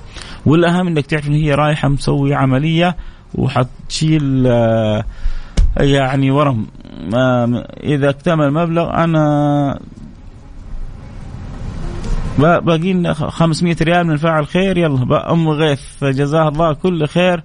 والأهم 0.46 0.86
إنك 0.86 1.06
تعرف 1.06 1.28
إن 1.28 1.34
هي 1.34 1.54
رايحة 1.54 1.88
مسويه 1.88 2.36
عملية 2.36 2.96
وحتشيل 3.34 4.46
آه، 4.46 5.04
يعني 5.80 6.30
ورم. 6.30 6.66
إذا 7.82 8.10
اكتمل 8.10 8.44
المبلغ 8.44 8.90
أنا 8.90 9.78
باقي 12.38 12.92
لنا 12.92 13.12
500 13.12 13.76
ريال 13.82 14.06
من 14.06 14.16
فاعل 14.16 14.46
خير 14.46 14.78
يلا. 14.78 15.32
أم 15.32 15.48
غيث 15.48 16.04
جزاها 16.04 16.48
الله 16.48 16.72
كل 16.72 17.06
خير. 17.06 17.42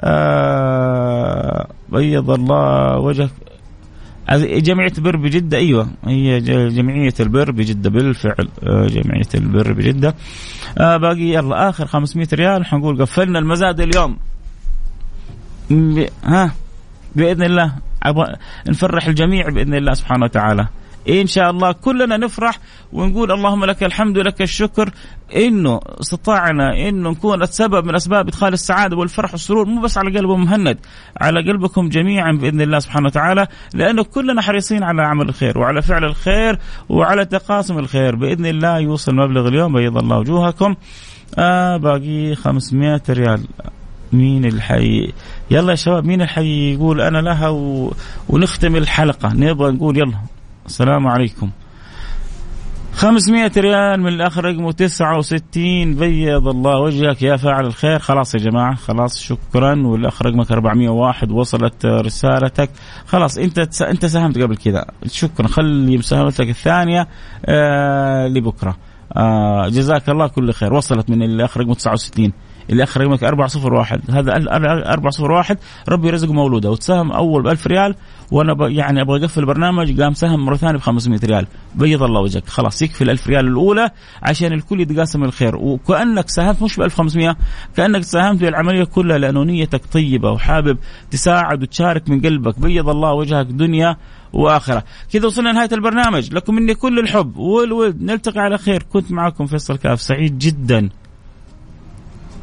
آه 0.00 1.66
بيض 1.88 2.30
الله 2.30 2.98
وجهك. 2.98 3.30
جمعية 4.38 4.92
البر 4.98 5.16
بجدة 5.16 5.58
أيوة. 5.58 5.88
هي 6.06 6.40
جمعية 6.70 7.14
البر 7.20 7.50
بجدة 7.50 7.90
بالفعل. 7.90 8.48
آه، 8.62 8.86
جمعية 8.86 9.28
البر 9.34 9.72
بجدة. 9.72 10.14
آه 10.78 10.96
باقي 10.96 11.20
يلا. 11.20 11.68
آخر 11.68 11.86
500 11.86 12.28
ريال. 12.32 12.66
حنقول 12.66 13.02
قفلنا 13.02 13.38
المزاد 13.38 13.80
اليوم. 13.80 14.16
ها؟ 16.24 16.52
بإذن 17.16 17.42
الله. 17.42 17.72
نفرح 18.68 19.06
الجميع 19.06 19.48
بإذن 19.48 19.74
الله 19.74 19.94
سبحانه 19.94 20.24
وتعالى. 20.24 20.68
إن 21.08 21.26
شاء 21.26 21.50
الله 21.50 21.72
كلنا 21.72 22.16
نفرح 22.16 22.58
ونقول 22.92 23.32
اللهم 23.32 23.64
لك 23.64 23.84
الحمد 23.84 24.18
ولك 24.18 24.42
الشكر 24.42 24.90
إنه 25.36 25.80
استطعنا 26.00 26.88
إنه 26.88 27.10
نكون 27.10 27.42
السبب 27.42 27.84
من 27.84 27.94
أسباب 27.94 28.28
إدخال 28.28 28.52
السعادة 28.52 28.96
والفرح 28.96 29.32
والسرور 29.32 29.66
مو 29.66 29.80
بس 29.80 29.98
على 29.98 30.18
قلب 30.18 30.30
مهند 30.30 30.78
على 31.20 31.52
قلبكم 31.52 31.88
جميعا 31.88 32.32
بإذن 32.32 32.60
الله 32.60 32.78
سبحانه 32.78 33.06
وتعالى 33.06 33.46
لأنه 33.74 34.04
كلنا 34.04 34.42
حريصين 34.42 34.82
على 34.82 35.02
عمل 35.02 35.28
الخير 35.28 35.58
وعلى 35.58 35.82
فعل 35.82 36.04
الخير 36.04 36.58
وعلى 36.88 37.24
تقاسم 37.24 37.78
الخير. 37.78 38.16
بإذن 38.16 38.46
الله 38.46 38.78
يوصل 38.78 39.14
مبلغ 39.14 39.48
اليوم 39.48 39.72
بيض 39.72 39.98
الله 39.98 40.18
وجوهكم. 40.18 40.74
آه 41.38 41.76
باقي 41.76 42.34
500 42.34 43.02
ريال. 43.10 43.44
مين 44.12 44.44
الحي؟ 44.44 45.12
يلا 45.50 45.70
يا 45.70 45.76
شباب 45.76 46.04
مين 46.04 46.22
الحي 46.22 46.74
يقول 46.74 47.00
أنا 47.00 47.18
لها 47.18 47.48
و... 47.48 47.92
ونختم 48.28 48.76
الحلقة. 48.76 49.32
نبغى 49.34 49.72
نقول 49.72 49.98
يلا. 49.98 50.37
السلام 50.68 51.06
عليكم. 51.06 51.50
500 52.94 53.52
ريال 53.56 54.00
من 54.00 54.08
الأخ 54.08 54.38
رقمه 54.38 54.72
69 54.72 55.94
بيض 55.94 56.48
الله 56.48 56.78
وجهك 56.78 57.22
يا 57.22 57.36
فاعل 57.36 57.66
الخير. 57.66 57.98
خلاص 57.98 58.34
يا 58.34 58.40
جماعة 58.40 58.74
خلاص 58.74 59.18
شكرا. 59.18 59.86
والأخ 59.86 60.22
رقمك 60.22 60.52
401 60.52 61.30
وصلت 61.30 61.86
رسالتك. 61.86 62.70
خلاص 63.06 63.38
أنت 63.38 63.58
أنت 63.82 64.06
ساهمت 64.06 64.38
قبل 64.38 64.56
كذا. 64.56 64.84
شكرا. 65.06 65.48
خلي 65.48 65.98
مساهمتك 65.98 66.48
الثانية 66.48 67.08
آه 67.46 68.26
لبكرة. 68.26 68.76
آه 69.16 69.68
جزاك 69.68 70.08
الله 70.08 70.26
كل 70.26 70.52
خير. 70.52 70.74
وصلت 70.74 71.10
من 71.10 71.22
الأخ 71.22 71.58
رقمه 71.58 71.74
69 71.74 72.32
اللي 72.70 72.82
آخر 72.82 73.00
رقمك 73.00 73.24
401 73.24 74.00
هذا 74.10 74.36
401 74.92 75.58
ربي 75.88 76.08
يرزقه 76.08 76.32
مولوده. 76.32 76.70
وتساهم 76.70 77.12
أول 77.12 77.42
ب 77.42 77.46
1000 77.46 77.66
ريال 77.66 77.94
وأنا 78.30 78.68
يعني 78.68 79.00
أبغى 79.00 79.20
أقفل 79.20 79.40
البرنامج 79.40 80.00
قام 80.00 80.14
سهم 80.14 80.44
مرة 80.44 80.56
ثانية 80.56 80.78
ب 80.78 80.80
500 80.80 81.20
ريال. 81.24 81.46
بيض 81.74 82.02
الله 82.02 82.20
وجهك. 82.20 82.48
خلاص 82.48 82.82
يكفي 82.82 83.04
ال 83.04 83.10
1000 83.10 83.26
ريال 83.28 83.46
الأولى 83.46 83.90
عشان 84.22 84.52
الكل 84.52 84.80
يتقاسم 84.80 85.24
الخير. 85.24 85.56
وكأنك 85.56 86.28
ساهمت 86.28 86.62
مش 86.62 86.76
ب 86.76 86.82
1500 86.82 87.36
كأنك 87.76 88.02
ساهمت 88.02 88.40
بالعملية 88.40 88.84
كلها 88.84 89.18
لأنه 89.18 89.44
نيتك 89.44 89.82
طيبة 89.92 90.30
وحابب 90.30 90.78
تساعد 91.10 91.62
وتشارك 91.62 92.08
من 92.08 92.20
قلبك. 92.20 92.60
بيض 92.60 92.88
الله 92.88 93.12
وجهك 93.12 93.46
دنيا 93.46 93.96
وآخرة. 94.32 94.84
كذا 95.12 95.26
وصلنا 95.26 95.48
لنهاية 95.48 95.70
البرنامج. 95.72 96.34
لكم 96.34 96.54
مني 96.54 96.74
كل 96.74 96.98
الحب 96.98 97.36
والود. 97.36 98.02
نلتقي 98.02 98.40
على 98.40 98.58
خير. 98.58 98.82
كنت 98.82 99.12
معكم 99.12 99.46
فيصل 99.46 99.76
كاف. 99.76 100.00
سعيد 100.00 100.38
جدا. 100.38 100.88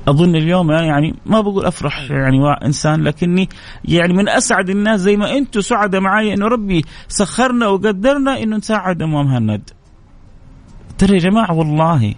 أظن 0.08 0.36
اليوم 0.36 0.72
يعني 0.72 1.16
ما 1.26 1.42
بقول 1.42 1.66
أفرح 1.66 2.12
يعني 2.12 2.38
إنسان 2.66 3.04
لكني 3.04 3.50
يعني 3.86 4.14
من 4.14 4.30
أسعد 4.30 4.70
الناس 4.70 5.00
زي 5.00 5.18
ما 5.18 5.38
أنتم 5.38 5.62
سعداء 5.62 6.02
معي 6.02 6.34
إنه 6.34 6.48
ربي 6.48 6.86
سخرنا 7.08 7.68
وقدرنا 7.68 8.44
إنه 8.44 8.58
نساعد 8.58 9.02
ام 9.02 9.12
مهند. 9.12 9.70
ترى 10.98 11.14
يا 11.14 11.20
جماعة 11.20 11.54
والله 11.54 12.16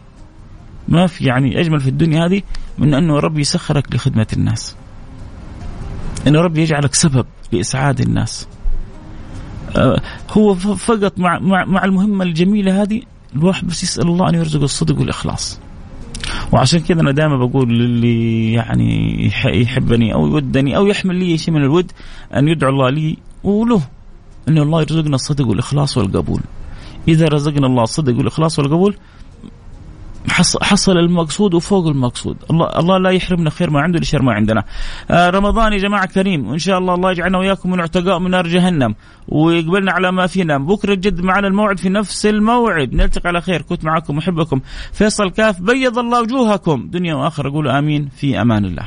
ما 0.88 1.08
في 1.08 1.26
يعني 1.26 1.60
أجمل 1.60 1.80
في 1.80 1.90
الدنيا 1.90 2.26
هذه 2.26 2.42
من 2.78 2.94
أنه 2.94 3.20
ربي 3.20 3.42
يسخرك 3.42 3.96
لخدمة 3.96 4.28
الناس. 4.34 4.76
إنه 6.28 6.42
ربي 6.42 6.62
يجعلك 6.62 6.94
سبب 6.94 7.26
لإسعاد 7.52 8.02
الناس. 8.02 8.48
هو 10.32 10.56
فقط 10.56 11.20
مع, 11.20 11.40
مع 11.66 11.86
المهمة 11.86 12.24
الجميلة 12.24 12.82
هذه 12.82 13.02
الواحد 13.36 13.68
بس 13.68 13.84
يسأل 13.84 14.08
الله 14.08 14.30
أن 14.30 14.36
يرزقه 14.36 14.64
الصدق 14.64 15.00
والإخلاص. 15.00 15.60
وعشان 16.52 16.80
كذا 16.80 17.02
أنا 17.02 17.12
دائما 17.12 17.46
بقول 17.46 17.70
للي 17.80 18.54
يعني 18.54 19.26
يحبني 19.46 20.14
أو 20.14 20.28
يودني 20.28 20.78
أو 20.78 20.88
يحمل 20.88 21.16
لي 21.16 21.38
شيء 21.38 21.54
من 21.54 21.62
الود 21.62 21.92
أن 22.36 22.48
يدعو 22.48 22.70
الله 22.70 22.90
لي 22.90 23.18
وله 23.44 23.82
ان 24.48 24.58
الله 24.58 24.82
يرزقنا 24.82 25.16
الصدق 25.16 25.48
والإخلاص 25.48 25.98
والقبول. 25.98 26.42
إذا 27.08 27.28
رزقنا 27.28 27.68
الله 27.68 27.84
الصدق 27.84 28.18
والإخلاص 28.18 28.60
والقبول 28.60 28.96
حصل 30.62 30.98
المقصود 30.98 31.54
وفوق 31.54 31.88
المقصود. 31.88 32.38
الله 32.52 32.80
الله 32.80 32.98
لا 32.98 33.10
يحرمنا 33.10 33.50
خير 33.50 33.70
ما 33.70 33.82
عنده 33.82 34.00
لشر 34.00 34.22
ما 34.22 34.34
عندنا. 34.34 34.64
آه 35.12 35.30
رمضان 35.30 35.74
يا 35.74 35.78
جماعة 35.78 36.06
كريم 36.08 36.48
وإن 36.48 36.58
شاء 36.58 36.78
الله 36.78 36.94
الله 36.94 37.12
يجعلنا 37.12 37.38
وإياكم 37.38 37.72
من 37.72 37.80
عتقاء 37.80 38.20
من 38.20 38.32
نار 38.32 38.48
جهنم 38.48 38.96
ويقبلنا 39.28 39.92
على 39.92 40.12
ما 40.12 40.28
فينا. 40.28 40.58
بكرة 40.58 40.94
جد 40.94 41.22
معنا 41.22 41.48
الموعد 41.48 41.80
في 41.80 41.90
نفس 41.90 42.26
الموعد. 42.26 42.94
نلتقي 42.94 43.30
على 43.30 43.42
خير. 43.42 43.62
كنت 43.62 43.86
معكم 43.86 44.16
محبكم 44.18 44.62
فيصل 44.94 45.30
كاف 45.30 45.62
بيض 45.62 45.98
الله 45.98 46.22
وجوهكم. 46.22 46.90
دنيا 46.92 47.16
وآخرة. 47.16 47.50
قولوا 47.50 47.80
آمين. 47.80 48.10
في 48.18 48.42
أمان 48.42 48.66
الله. 48.66 48.84